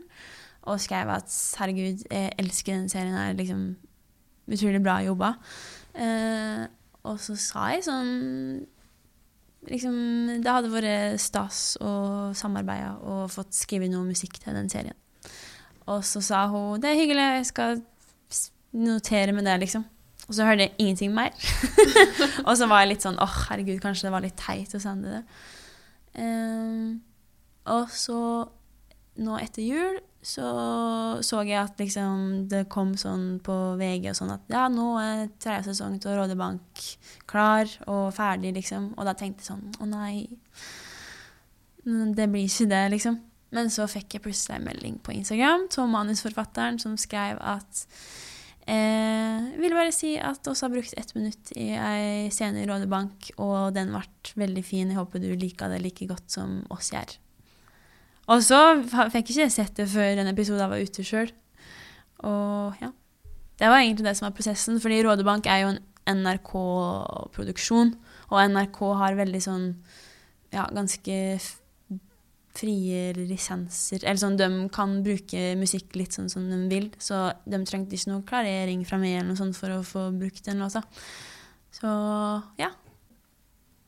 [0.68, 3.38] og skrev at herregud, jeg elsker den serien her.
[3.38, 3.76] liksom
[4.48, 5.34] Utrolig bra jobba.
[5.92, 6.68] Eh,
[7.04, 8.12] og så sa jeg sånn
[9.72, 9.98] liksom,
[10.44, 14.98] Det hadde vært stas å samarbeide og fått skrevet noe musikk til den serien.
[15.88, 17.82] Og så sa hun 'Det er hyggelig, jeg skal
[18.74, 19.86] notere med det', liksom.
[20.28, 21.32] Og så hørte jeg ingenting mer.
[22.48, 25.10] og så var jeg litt sånn oh, herregud, kanskje det var litt teit å sende
[25.10, 25.24] det.
[26.20, 27.02] Um,
[27.66, 28.50] og så,
[29.16, 30.48] nå etter jul, så
[31.24, 35.30] så jeg at liksom det kom sånn på VG og sånn at ja, nå er
[35.40, 36.84] tredje sesong til Rådebank
[37.30, 38.92] klar og ferdig, liksom.
[38.98, 40.28] Og da tenkte jeg sånn å nei,
[41.86, 43.20] det blir ikke det, liksom.
[43.56, 47.86] Men så fikk jeg plutselig en melding på Instagram av manusforfatteren som skrev at
[48.68, 53.32] eh, vil bare si at oss har brukt ett minutt i ei scene i Rådebank,
[53.40, 54.04] og den ble
[54.44, 54.92] veldig fin.
[54.92, 57.16] Jeg håper du liker det like godt som oss gjør.
[58.28, 58.60] Og så
[59.14, 61.30] fikk jeg ikke sett det før en episode var ute sjøl.
[62.28, 62.92] Og ja.
[63.58, 67.96] Det var egentlig det som var prosessen, fordi Rådebank er jo en NRK-produksjon,
[68.30, 69.72] og NRK har veldig sånn
[70.54, 71.16] ja, ganske
[72.58, 77.60] frie lisenser Eller sånn, de kan bruke musikk litt sånn som de vil, så de
[77.68, 80.82] trengte ikke noe klarering fra meg eller noe sånt for å få brukt den låta.
[81.76, 81.92] Så
[82.58, 82.72] ja.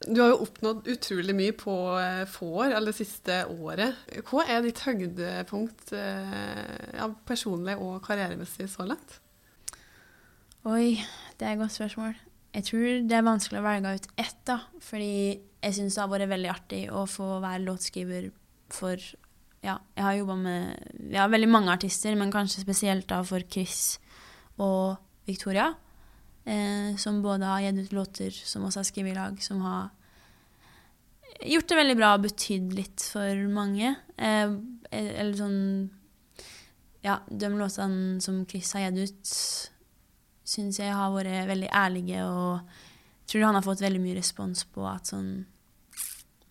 [0.08, 3.98] Du har jo oppnådd utrolig mye på eh, få år, eller det siste året.
[4.30, 9.18] Hva er ditt høydepunkt eh, ja, personlig og karrieremessig så langt?
[10.70, 10.96] Oi,
[11.36, 12.16] det er et godt spørsmål.
[12.56, 14.62] Jeg tror det er vanskelig å velge ut ett, da.
[14.84, 18.32] Fordi jeg syns det har vært veldig artig å få være låtskriver
[18.72, 19.10] for
[19.60, 23.98] Ja, jeg har jobba med ja, veldig mange artister, men kanskje spesielt da for Chris
[24.56, 24.96] og
[25.28, 25.74] Victoria.
[26.46, 29.90] Eh, som både har gitt ut låter, som også har skrevet i lag, som har
[31.46, 33.96] gjort det veldig bra og betydd litt for mange.
[34.18, 34.54] Eh,
[34.92, 35.62] eller sånn
[37.00, 39.36] Ja, de låtene som Chris har gitt ut,
[40.44, 42.74] syns jeg har vært veldig ærlige og
[43.30, 45.46] tror han har fått veldig mye respons på at sånn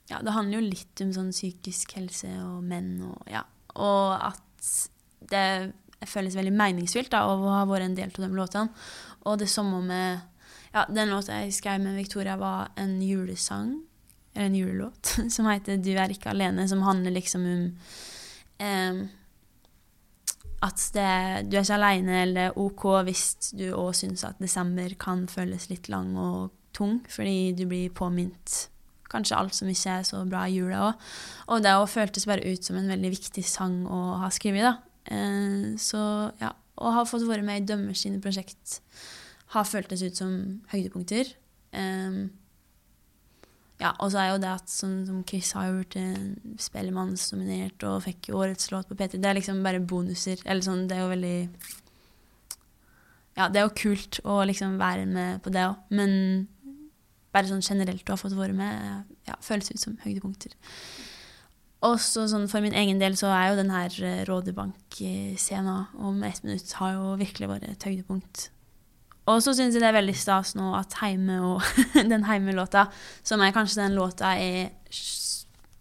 [0.09, 3.43] Ja, det handler jo litt om sånn psykisk helse og menn og ja.
[3.77, 4.71] Og at
[5.29, 5.75] det
[6.09, 8.71] føles veldig meningsfylt da, å ha vært en del av de låtene.
[9.29, 10.27] Og det samme med
[10.69, 13.71] Ja, den låta jeg skrev med Victoria, var en julesang,
[14.35, 17.63] eller en julelåt, som heter 'Du er ikke alene', som handler liksom om
[18.61, 19.09] eh,
[20.63, 25.27] at det, du er ikke alene, eller OK hvis du òg syns at desember kan
[25.31, 28.69] føles litt lang og tung, fordi du blir påminnet
[29.09, 31.07] kanskje alt som ikke er så bra i jula òg.
[31.49, 34.75] Og det òg føltes bare ut som en veldig viktig sang å ha skrevet, da.
[35.09, 36.01] Eh, så
[36.43, 38.77] ja, Og har fått være med i Dømmers sine prosjekt
[39.55, 40.35] har føltes ut som
[40.73, 41.31] høydepunkter.
[41.73, 42.29] Um,
[43.79, 45.95] ja, og så er jo det at sånn som Chris har gjort
[46.59, 50.43] Spellemannsdominert og fikk årets låt på P3, det er liksom bare bonuser.
[50.45, 51.37] Eller sånn, det er jo veldig
[53.39, 56.49] Ja, det er jo kult å liksom være med på det òg, men
[57.31, 60.57] bare sånn generelt å ha fått være med, ja, føles ut som høydepunkter.
[61.87, 66.23] Og så sånn for min egen del så er jo den her eh, Rådebank-scenen om
[66.27, 68.49] ett minutt har jo virkelig vært et høydepunkt
[69.29, 71.65] og så syns jeg det er veldig stas nå at Heime og
[72.13, 72.89] den Heime-låta,
[73.27, 74.73] som er kanskje den låta jeg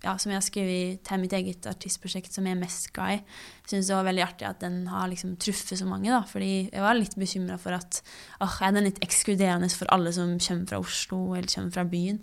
[0.05, 3.37] ja, som jeg har skrevet til mitt eget artistprosjekt som jeg er mest glad i,
[3.67, 6.11] syns det var veldig artig at den har liksom truffet så mange.
[6.13, 8.01] da, fordi jeg var litt bekymra for at
[8.43, 12.21] åh, er den litt ekskluderende for alle som kommer fra Oslo eller kommer fra byen.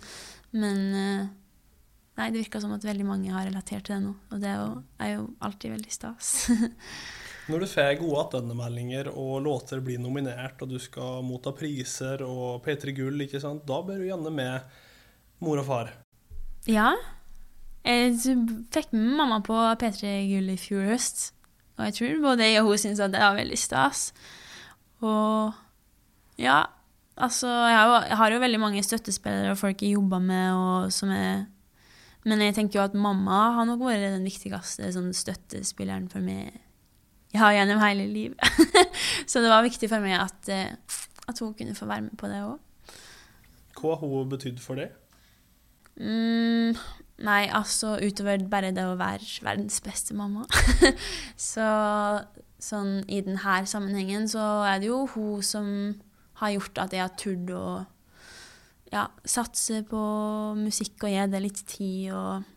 [0.55, 1.29] Men eh,
[2.21, 4.61] nei, det virka som at veldig mange har relatert til det nå, og det er
[4.63, 4.71] jo,
[5.03, 6.35] er jo alltid veldig stas.
[7.45, 12.65] Når du får gode tilbakemeldinger og låter blir nominert, og du skal motta priser og
[12.65, 14.81] P3 Gull, ikke sant, da bør du gjerne med
[15.45, 15.93] mor og far.
[16.65, 16.95] Ja.
[17.85, 18.17] Jeg
[18.73, 21.35] fikk med mamma på P3 Gull i fjor høst,
[21.77, 24.07] og jeg tror både jeg og hun syntes at det var veldig stas.
[25.05, 25.53] Og
[26.41, 26.63] ja,
[27.21, 30.55] altså jeg har, jo, jeg har jo veldig mange støttespillere og folk jeg jobber med,
[30.57, 31.45] og som er
[32.25, 36.64] men jeg tenker jo at mamma har nok vært den viktigste sånn, støttespilleren for meg
[37.35, 38.41] ja, gjennom hele livet.
[39.31, 42.31] så det var viktig for meg at, eh, at, hun kunne få være med på
[42.31, 42.61] det òg.
[43.81, 44.95] Hva har hun betydd for deg?
[45.99, 46.79] Mm,
[47.27, 50.47] nei, altså utover bare det å være verdens beste mamma.
[51.51, 51.67] så
[52.65, 55.69] sånn i denne sammenhengen så er det jo hun som
[56.41, 57.67] har gjort at jeg har turt å
[58.95, 60.01] ja, satse på
[60.59, 62.51] musikk og gi det litt tid og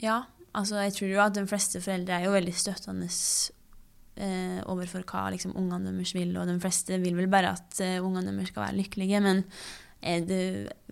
[0.00, 0.22] Ja,
[0.58, 5.28] Altså, jeg tror jo at de fleste foreldre er jo veldig støttende eh, overfor hva
[5.34, 8.66] liksom, ungene deres vil, og de fleste vil vel bare at eh, ungene deres skal
[8.66, 9.22] være lykkelige.
[9.22, 9.44] Men
[10.00, 10.40] det,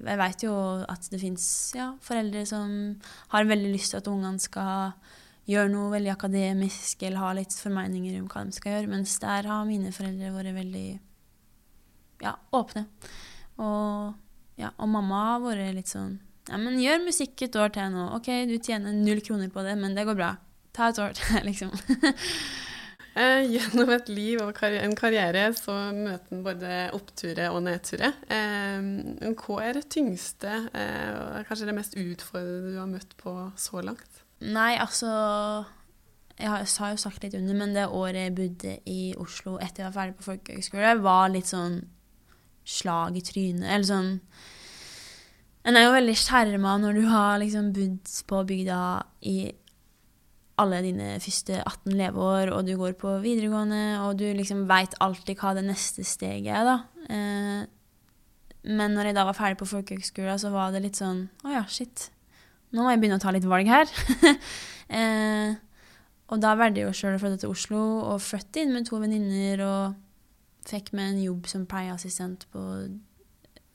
[0.04, 0.52] jeg vet jo
[0.84, 1.44] at det fins
[1.76, 2.70] ja, foreldre som
[3.32, 4.92] har veldig lyst til at ungene skal
[5.48, 9.48] gjøre noe veldig akademisk eller ha litt formeninger om hva de skal gjøre, mens der
[9.48, 10.88] har mine foreldre vært veldig
[12.22, 12.84] ja, åpne.
[13.64, 14.12] Og,
[14.60, 16.18] ja, og mamma har vært litt sånn
[16.48, 18.08] ja, men gjør musikk et år til nå.
[18.16, 20.32] OK, du tjener null kroner på det, men det går bra.
[20.76, 21.72] Ta et år til, liksom.
[23.20, 28.16] eh, gjennom et liv og karri en karriere så møter en både oppturer og nedturer.
[28.32, 33.84] Eh, hva er det tyngste, eh, kanskje det mest utfordrende du har møtt på så
[33.84, 34.24] langt?
[34.38, 35.10] Nei, altså
[36.38, 39.56] Jeg har, jeg har jo sagt litt under, men det året jeg bodde i Oslo
[39.58, 41.80] etter jeg var ferdig på folkehøgskole, var litt sånn
[42.62, 43.66] slag i trynet.
[43.66, 44.12] Eller sånn
[45.68, 48.82] en er jo veldig skjerma når du har liksom bodd på bygda
[49.28, 49.38] i
[50.58, 55.38] alle dine første 18 leveår, og du går på videregående, og du liksom veit alltid
[55.38, 56.76] hva det neste steget er, da.
[57.14, 57.60] Eh,
[58.68, 61.62] men når jeg da var ferdig på folkehøgskolen, så var det litt sånn Å ja,
[61.70, 62.08] shit.
[62.74, 63.92] Nå må jeg begynne å ta litt valg her.
[64.98, 65.54] eh,
[66.28, 68.98] og da valgte jeg jo sjøl å flytte til Oslo, og flytte inn med to
[69.00, 72.64] venninner, og fikk meg en jobb som pleieassistent på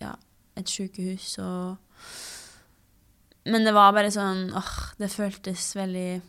[0.04, 0.14] ja,
[0.60, 1.78] et sykehus og
[3.46, 6.22] Men det var bare sånn åh, det føltes veldig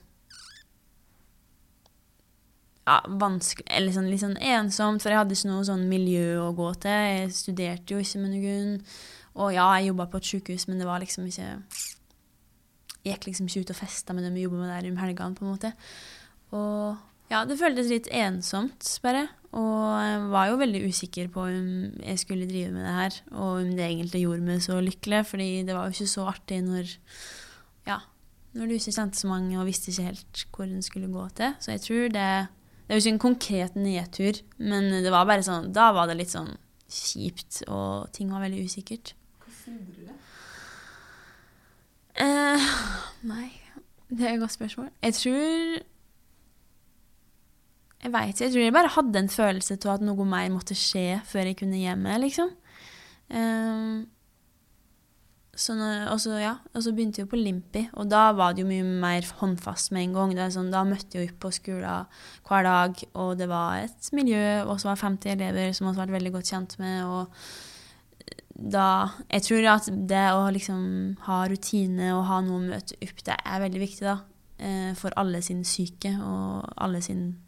[2.84, 6.50] ja, vanskelig Eller sånn, litt sånn ensomt, for jeg hadde ikke noe sånn miljø å
[6.56, 6.90] gå til.
[6.92, 8.74] Jeg studerte jo ikke med noen.
[9.40, 11.48] Og ja, jeg jobba på et sykehus, men det var liksom ikke
[13.04, 15.36] Jeg gikk liksom ikke ut og festa med dem jeg jobba med der om helgene,
[15.36, 15.72] på en måte.
[16.56, 19.28] Og ja, det føltes litt ensomt, bare.
[19.54, 21.68] Og jeg var jo veldig usikker på om
[22.02, 25.48] jeg skulle drive med det her, og om det egentlig gjorde meg så lykkelig, fordi
[25.68, 26.90] det var jo ikke så artig når
[27.86, 28.00] ja,
[28.58, 31.54] når du ikke kjente så mange og visste ikke helt hvor den skulle gå til.
[31.62, 32.28] Så jeg tror det
[32.84, 36.18] Det er jo ikke en konkret nedtur, men det var bare sånn Da var det
[36.18, 36.52] litt sånn
[36.90, 39.14] kjipt, og ting var veldig usikkert.
[39.40, 40.18] Hvordan gjorde du det?
[42.22, 42.66] Eh,
[43.26, 43.48] nei,
[44.10, 44.90] det er et godt spørsmål.
[45.02, 45.82] Jeg tror
[48.04, 48.44] jeg ikke.
[48.44, 51.58] Jeg tror jeg bare hadde en følelse av at noe mer måtte skje før jeg
[51.60, 52.50] kunne hjemme, liksom.
[53.32, 54.04] Um,
[55.56, 58.64] så når, og, så, ja, og så begynte jeg på Limpi, og da var det
[58.64, 60.34] jo mye mer håndfast med en gang.
[60.52, 62.10] Sånn, da møtte jeg opp på skolen
[62.48, 66.16] hver dag, og det var et miljø, og så var 50 elever som vi vært
[66.16, 67.04] veldig godt kjent med.
[67.06, 67.30] og
[68.54, 70.82] da, Jeg tror at det å liksom
[71.26, 74.18] ha rutine og ha noe å møte opp, det er veldig viktig da,
[74.58, 77.43] eh, for alle sin syke og alle sin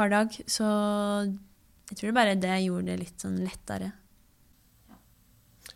[0.00, 0.36] hverdag.
[0.50, 0.66] Så
[1.90, 3.92] jeg tror bare det gjorde det litt sånn lettere.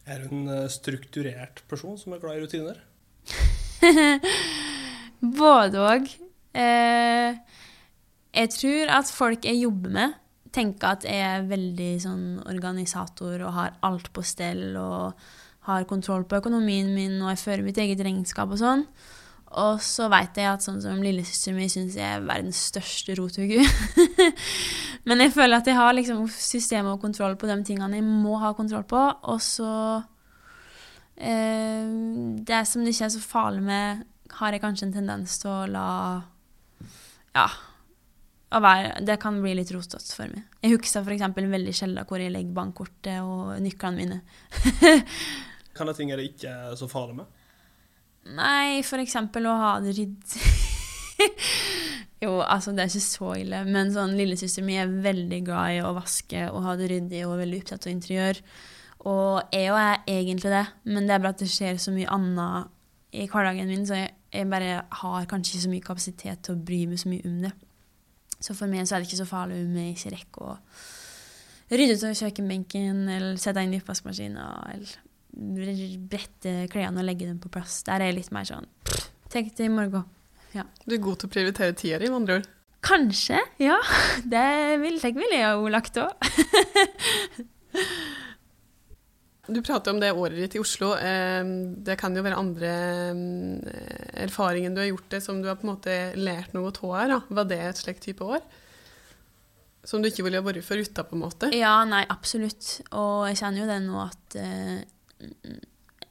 [0.05, 2.83] Er du en eh, strukturert person som er glad i rutiner?
[5.41, 6.11] Både òg.
[6.55, 7.39] Eh,
[8.35, 10.21] jeg tror at folk jeg jobber med,
[10.55, 15.19] tenker at jeg er veldig sånn organisator og har alt på stell og
[15.67, 18.85] har kontroll på økonomien min og jeg fører mitt eget regnskap og sånn.
[19.61, 23.63] Og så veit jeg at sånn som lillesøsteren min syns jeg er verdens største rothugge.
[25.09, 28.39] Men jeg føler at jeg har liksom system og kontroll på de tingene jeg må
[28.43, 29.03] ha kontroll på.
[29.31, 29.75] Og så
[31.15, 31.87] eh,
[32.43, 34.03] Det som det ikke er så farlig med,
[34.41, 35.87] har jeg kanskje en tendens til å la
[37.37, 37.47] Ja.
[38.55, 40.45] Å være, det kan bli litt rotete for meg.
[40.63, 41.25] Jeg husker f.eks.
[41.35, 44.21] veldig sjelden hvor jeg legger bankkortet og nøklene mine.
[45.77, 47.34] kan det ting er ikke er så farlig med?
[48.25, 50.45] Nei, for eksempel å ha det ryddig
[52.25, 55.83] Jo, altså, det er ikke så ille, men sånn lillesøster mi er veldig glad i
[55.85, 58.41] å vaske og ha det ryddig og veldig opptatt av interiør.
[59.05, 62.09] Og jeg òg er egentlig det, men det er bare at det skjer så mye
[62.15, 62.73] annet
[63.15, 66.81] i hverdagen min, så jeg, bare har kanskje ikke så mye kapasitet til å bry
[66.89, 67.53] meg så mye om det.
[68.41, 70.57] Så for meg så er det ikke så farlig om jeg ikke rekker å
[71.75, 74.97] rydde ut av kjøkkenbenken eller sette inn i oppvaskmaskinen eller
[75.35, 77.83] brette klærne og legge dem på plass.
[77.87, 78.69] Der er jeg litt mer sånn
[79.33, 80.05] Tenk til i morgen.
[80.55, 80.63] Ja.
[80.87, 82.47] Du er god til å prioritere tida di, med andre ord?
[82.85, 83.79] Kanskje, ja.
[84.35, 84.49] Det
[84.83, 86.13] vil, jeg ville jeg jo lagt òg.
[89.55, 90.89] du prater om det året ditt i Oslo.
[90.95, 92.71] Det kan jo være andre
[94.27, 97.17] erfaringer du har gjort det, som du har på en måte lært noe av her.
[97.41, 98.43] Var det et slikt type år?
[99.85, 101.51] Som du ikke ville vært foruten, på en måte?
[101.57, 102.79] Ja, nei, absolutt.
[102.97, 104.79] Og jeg kjenner jo det nå at uh,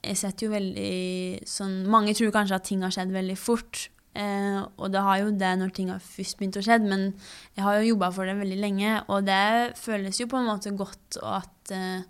[0.04, 3.88] jeg setter jo veldig sånn Mange tror kanskje at ting har skjedd veldig fort.
[4.14, 7.08] Eh, og det har jo det når ting har først begynt å skje, men
[7.58, 10.74] jeg har jo jobba for det veldig lenge, og det føles jo på en måte
[10.78, 12.04] godt og at eh,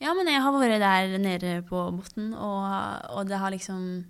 [0.00, 2.64] Ja, men jeg har vært der nede på bunnen, og,
[3.12, 4.06] og, det har liksom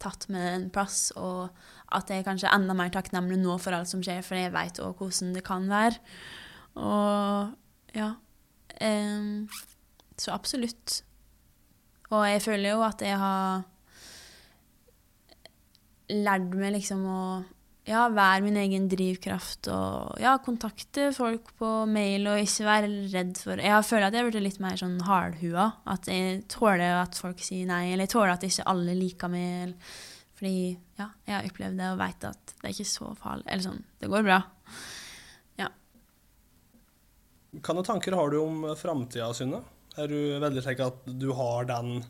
[0.00, 1.48] tatt meg en plass, og
[1.96, 4.82] at jeg er kanskje enda mer takknemlig nå for alt som skjer, for jeg veit
[4.84, 5.96] òg hvordan det kan være.
[6.76, 8.10] Og ja.
[8.84, 9.48] Eh,
[10.20, 11.00] så absolutt.
[12.10, 13.62] Og jeg føler jo at jeg har
[16.10, 17.22] lært meg liksom å
[17.88, 23.40] ja, være min egen drivkraft og ja, kontakte folk på mail og ikke være redd
[23.40, 25.66] for Jeg føler at jeg har blitt litt mer sånn hardhua.
[25.90, 29.74] At jeg tåler at folk sier nei, eller jeg tåler at ikke alle liker meg.
[30.38, 30.54] Fordi
[31.00, 33.46] ja, jeg har opplevd det og veit at det er ikke så farlig.
[33.48, 34.38] Eller sånn, det går bra.
[35.60, 35.68] Ja.
[37.56, 39.64] Hvilke tanker har du om framtida, Synne?
[39.98, 42.00] Er du veldig slik at du har den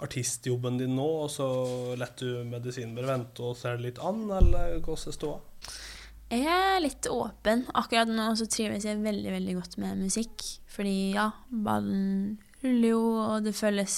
[0.00, 1.46] artistjobben din nå, og så
[2.00, 5.40] lar du medisinen bare vente og ser litt an, eller hvordan er ståa?
[6.30, 7.66] Jeg er litt åpen.
[7.74, 10.46] Akkurat nå så trives jeg veldig veldig godt med musikk.
[10.70, 13.96] Fordi ja, ballen ruller jo, og det føles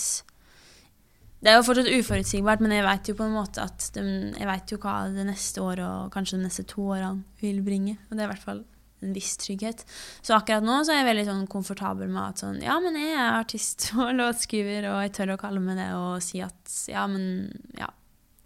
[1.42, 4.02] Det er jo fortsatt uforutsigbart, men jeg vet jo på en måte at de,
[4.38, 7.96] jeg vet jo hva det neste året og kanskje de neste to årene vil bringe.
[8.08, 8.62] Og det er i hvert fall
[9.02, 9.84] en viss trygghet.
[10.22, 13.16] Så akkurat nå så er jeg veldig sånn komfortabel med at sånn Ja, men jeg
[13.16, 17.06] er artist og låtskriver, og jeg tør å kalle meg det og si at ja,
[17.10, 17.90] men ja,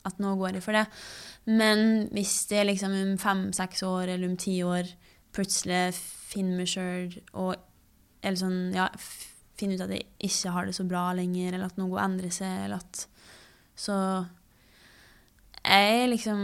[0.07, 0.87] at nå går jeg for det.
[1.47, 4.91] Men hvis det liksom om fem-seks år eller om ti år
[5.37, 7.57] plutselig finner meg sjøl og
[8.27, 8.89] Eller sånn, ja,
[9.61, 12.65] finner ut at jeg ikke har det så bra lenger, eller at noe endrer seg,
[12.65, 13.05] eller at
[13.79, 13.95] Så
[15.67, 16.41] jeg liksom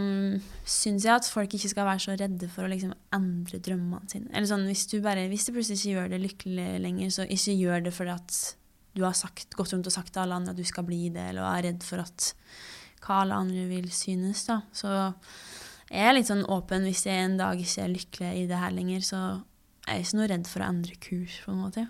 [0.67, 4.31] syns at folk ikke skal være så redde for å liksom endre drømmene sine.
[4.31, 7.55] Eller sånn, hvis du, bare, hvis du plutselig ikke gjør det lykkelig lenger, så ikke
[7.55, 8.39] gjør det fordi at
[8.93, 11.31] du har sagt, gått rundt og sagt til alle andre at du skal bli det,
[11.31, 12.29] eller er redd for at
[13.03, 14.45] hva alle andre vil synes.
[14.47, 14.61] da.
[14.75, 14.91] Så
[15.89, 18.75] jeg er litt sånn åpen hvis jeg en dag ikke er lykkelig i det her
[18.75, 19.23] lenger, så
[19.87, 21.41] er jeg ikke noe redd for å endre kurs.
[21.43, 21.87] på en måte.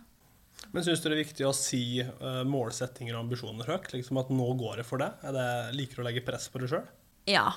[0.74, 3.92] Men syns du det er viktig å si uh, målsettinger og ambisjoner høyt?
[3.94, 5.20] Liksom at nå går det for deg?
[5.28, 6.88] Er det Liker å legge press på deg sjøl?
[7.30, 7.48] Ja.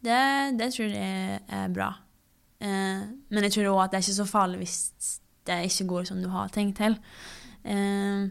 [0.00, 0.20] Det,
[0.58, 1.90] det, tror jeg er bra.
[2.60, 4.78] Eh, men jeg tror òg at det er ikke så farlig hvis
[5.48, 6.96] det ikke går som du har tenkt til.
[7.64, 8.30] Eh,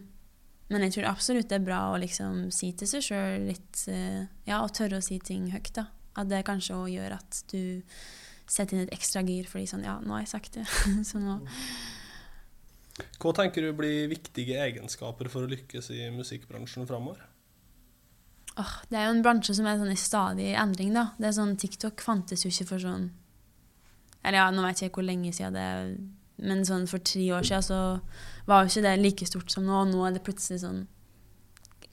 [0.70, 4.26] men jeg tror absolutt det er bra å liksom si til seg sjøl litt eh,
[4.46, 5.88] Ja, og tørre å si ting høyt, da.
[6.20, 7.82] At det kanskje òg gjør at du
[8.50, 10.66] setter inn et ekstra gir fordi sånn Ja, nå har jeg sagt det.
[11.10, 11.40] så nå
[13.22, 17.26] Hva tenker du blir viktige egenskaper for å lykkes i musikkbransjen framover?
[18.60, 21.10] Åh, det er jo en bransje som er sånn i stadig endring, da.
[21.20, 23.10] Det er sånn, TikTok fantes jo ikke for sånn
[24.20, 25.92] Eller ja, nå vet jeg ikke hvor lenge siden det er,
[26.44, 27.80] men sånn for tre år siden så
[28.50, 30.88] var jo ikke det like stort som nå, og nå er det plutselig sånn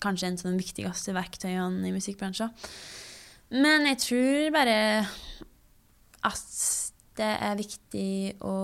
[0.02, 2.50] Kanskje en av de viktigste verktøyene i musikkbransjen.
[3.56, 4.74] Men jeg tror bare
[6.28, 6.58] at
[7.16, 8.10] det er viktig
[8.44, 8.56] å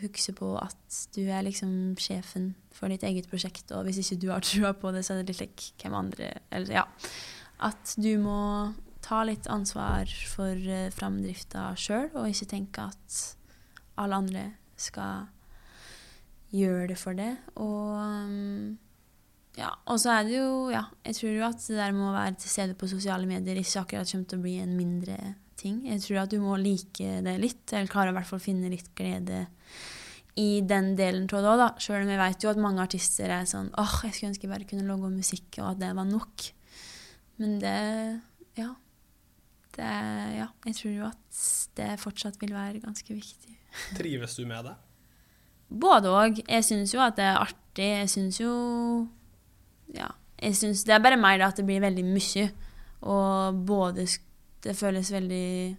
[0.00, 4.28] huske på at du er liksom sjefen for ditt eget prosjekt, og hvis ikke du
[4.32, 6.88] har trua på det, så er det litt like hvem andre Eller ja.
[7.64, 8.40] At du må
[9.04, 13.20] ta litt ansvar for uh, framdrifta sjøl, og ikke tenke at
[14.00, 14.44] alle andre
[14.80, 15.28] skal
[16.54, 17.32] gjøre det for det.
[17.60, 18.74] Og um,
[19.58, 22.14] ja, og så er det jo Ja, jeg tror jo at det der med å
[22.16, 25.18] være til stede på sosiale medier ikke akkurat kommer til å bli en mindre
[25.60, 25.84] ting.
[25.86, 28.90] Jeg tror at du må like det litt, eller klare i hvert fall finne litt
[28.98, 29.44] glede
[30.36, 31.68] i den delen av det òg, da.
[31.78, 34.52] Sjøl om jeg vet jo at mange artister er sånn åh, jeg skulle ønske jeg
[34.52, 36.48] bare kunne logge musikk, og at det var nok.
[37.38, 37.76] Men det
[38.58, 38.74] Ja.
[39.76, 39.92] Det
[40.38, 41.38] Ja, jeg tror jo at
[41.76, 43.56] det fortsatt vil være ganske viktig.
[43.96, 44.74] Trives du med det?
[45.70, 46.42] Både òg.
[46.48, 47.90] Jeg syns jo at det er artig.
[48.02, 49.08] Jeg syns jo
[49.94, 50.08] Ja.
[50.40, 52.50] Jeg synes, det er bare meg da at det blir veldig mye.
[53.02, 54.06] Og både
[54.64, 55.76] Det føles veldig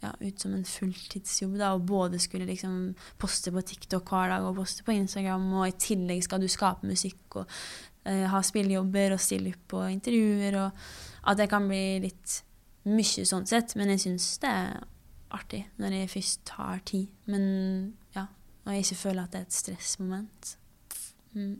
[0.00, 4.46] ja, ut som en fulltidsjobb da, og både skulle liksom poste på TikTok hver dag
[4.48, 7.44] og poste på Instagram, og i tillegg skal du skape musikk og
[8.08, 12.40] uh, ha spillejobber og stille opp på intervjuer, og at det kan bli litt
[12.88, 13.76] mye sånn sett.
[13.76, 14.78] Men jeg syns det er
[15.36, 17.10] artig når jeg først har tid.
[17.30, 17.44] Men
[18.16, 18.26] ja,
[18.64, 20.54] og jeg ikke føler at det er et stressmoment.
[21.36, 21.58] Mm.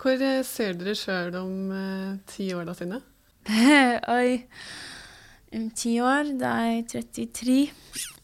[0.00, 3.02] Hvor eh, ser dere sjøl om eh, ti år da, Synne?
[4.18, 4.40] Oi.
[5.50, 7.56] Ti år, da er jeg 33.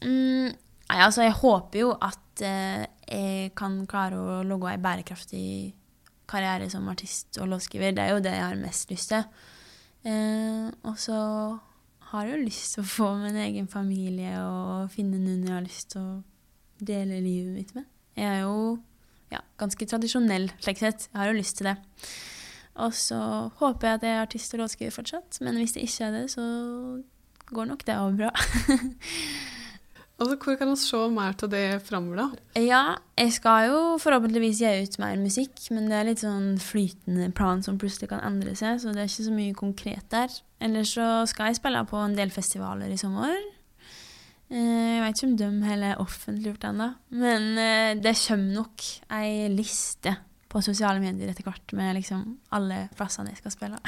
[0.05, 5.49] Mm, nei, altså, jeg håper jo at eh, jeg kan klare å logge ei bærekraftig
[6.27, 7.91] karriere som artist og låtskriver.
[7.95, 9.25] Det er jo det jeg har mest lyst til.
[10.07, 11.17] Eh, og så
[12.13, 15.65] har jeg jo lyst til å få min egen familie og finne noen jeg har
[15.65, 17.89] lyst til å dele livet mitt med.
[18.15, 18.77] Jeg er jo
[19.33, 21.09] ja, ganske tradisjonell slik sett.
[21.11, 21.75] Jeg har jo lyst til det.
[22.87, 23.19] Og så
[23.59, 26.25] håper jeg at jeg er artist og låtskriver fortsatt, men hvis det ikke er det,
[26.31, 26.45] så
[27.53, 28.31] går nok det òg bra.
[30.19, 32.61] altså, hvor kan vi se mer til det framover, da?
[32.61, 32.83] Ja,
[33.17, 37.63] jeg skal jo forhåpentligvis gi ut mer musikk, men det er litt sånn flytende plan
[37.65, 40.39] som plutselig kan endre seg, så det er ikke så mye konkret der.
[40.63, 43.35] Ellers så skal jeg spille på en del festivaler i sommer.
[44.47, 48.85] Eh, jeg vet ikke om de heller er offentliggjort ennå, men eh, det kommer nok
[49.17, 50.13] ei liste
[50.47, 52.23] på sosiale medier etter hvert med liksom
[52.55, 53.81] alle plassene jeg skal spille.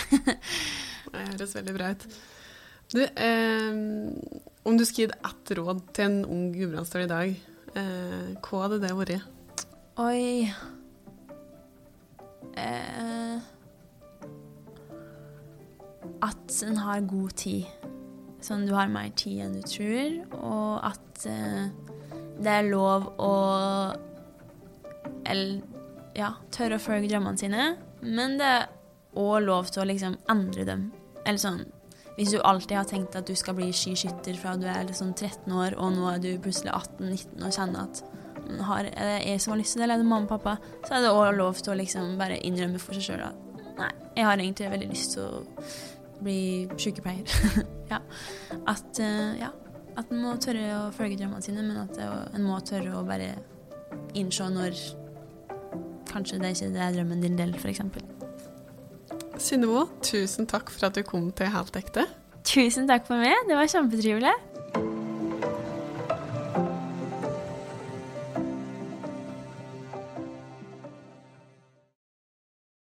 [1.13, 2.05] det høres veldig bra ut.
[2.89, 3.69] Du, eh,
[4.63, 7.35] om du skulle gitt ett råd til en ung gudbrandsdøl i dag,
[7.77, 9.65] eh, hva hadde det vært?
[10.01, 10.49] Oi
[12.57, 13.37] eh,
[16.25, 17.69] At en har god tid.
[18.41, 21.67] Sånn du har mer tid enn du tror, og at uh,
[22.39, 23.33] det er lov å
[25.27, 25.59] eller,
[26.15, 27.65] ja, tørre å følge drømmene sine,
[28.01, 28.69] men det er
[29.19, 30.87] òg lov til å liksom endre dem.
[31.25, 31.67] Eller sånn
[32.19, 35.53] Hvis du alltid har tenkt at du skal bli skiskytter fra du er liksom 13
[35.55, 38.01] år, og nå er du plutselig 18-19 og kjenner at
[38.67, 40.57] har, er det jeg som har lyst til det, eller er det mamma og pappa,
[40.87, 43.89] så er det òg lov til å liksom bare innrømme for seg sjøl at nei,
[44.17, 45.65] jeg har egentlig veldig lyst til å
[46.19, 46.39] bli
[46.75, 47.35] sykepleier.
[47.93, 48.01] ja.
[48.67, 49.53] At, uh, ja.
[49.95, 53.31] at en må tørre å følge drømmene sine, men at en må tørre å bare
[54.19, 54.75] innse når
[56.09, 57.85] kanskje det ikke er drømmen din del, f.eks.
[59.39, 62.03] Synnøve, tusen takk for at du kom til Helt ekte.
[62.43, 63.35] Tusen takk for meg.
[63.47, 64.33] Det var kjempetrivelig.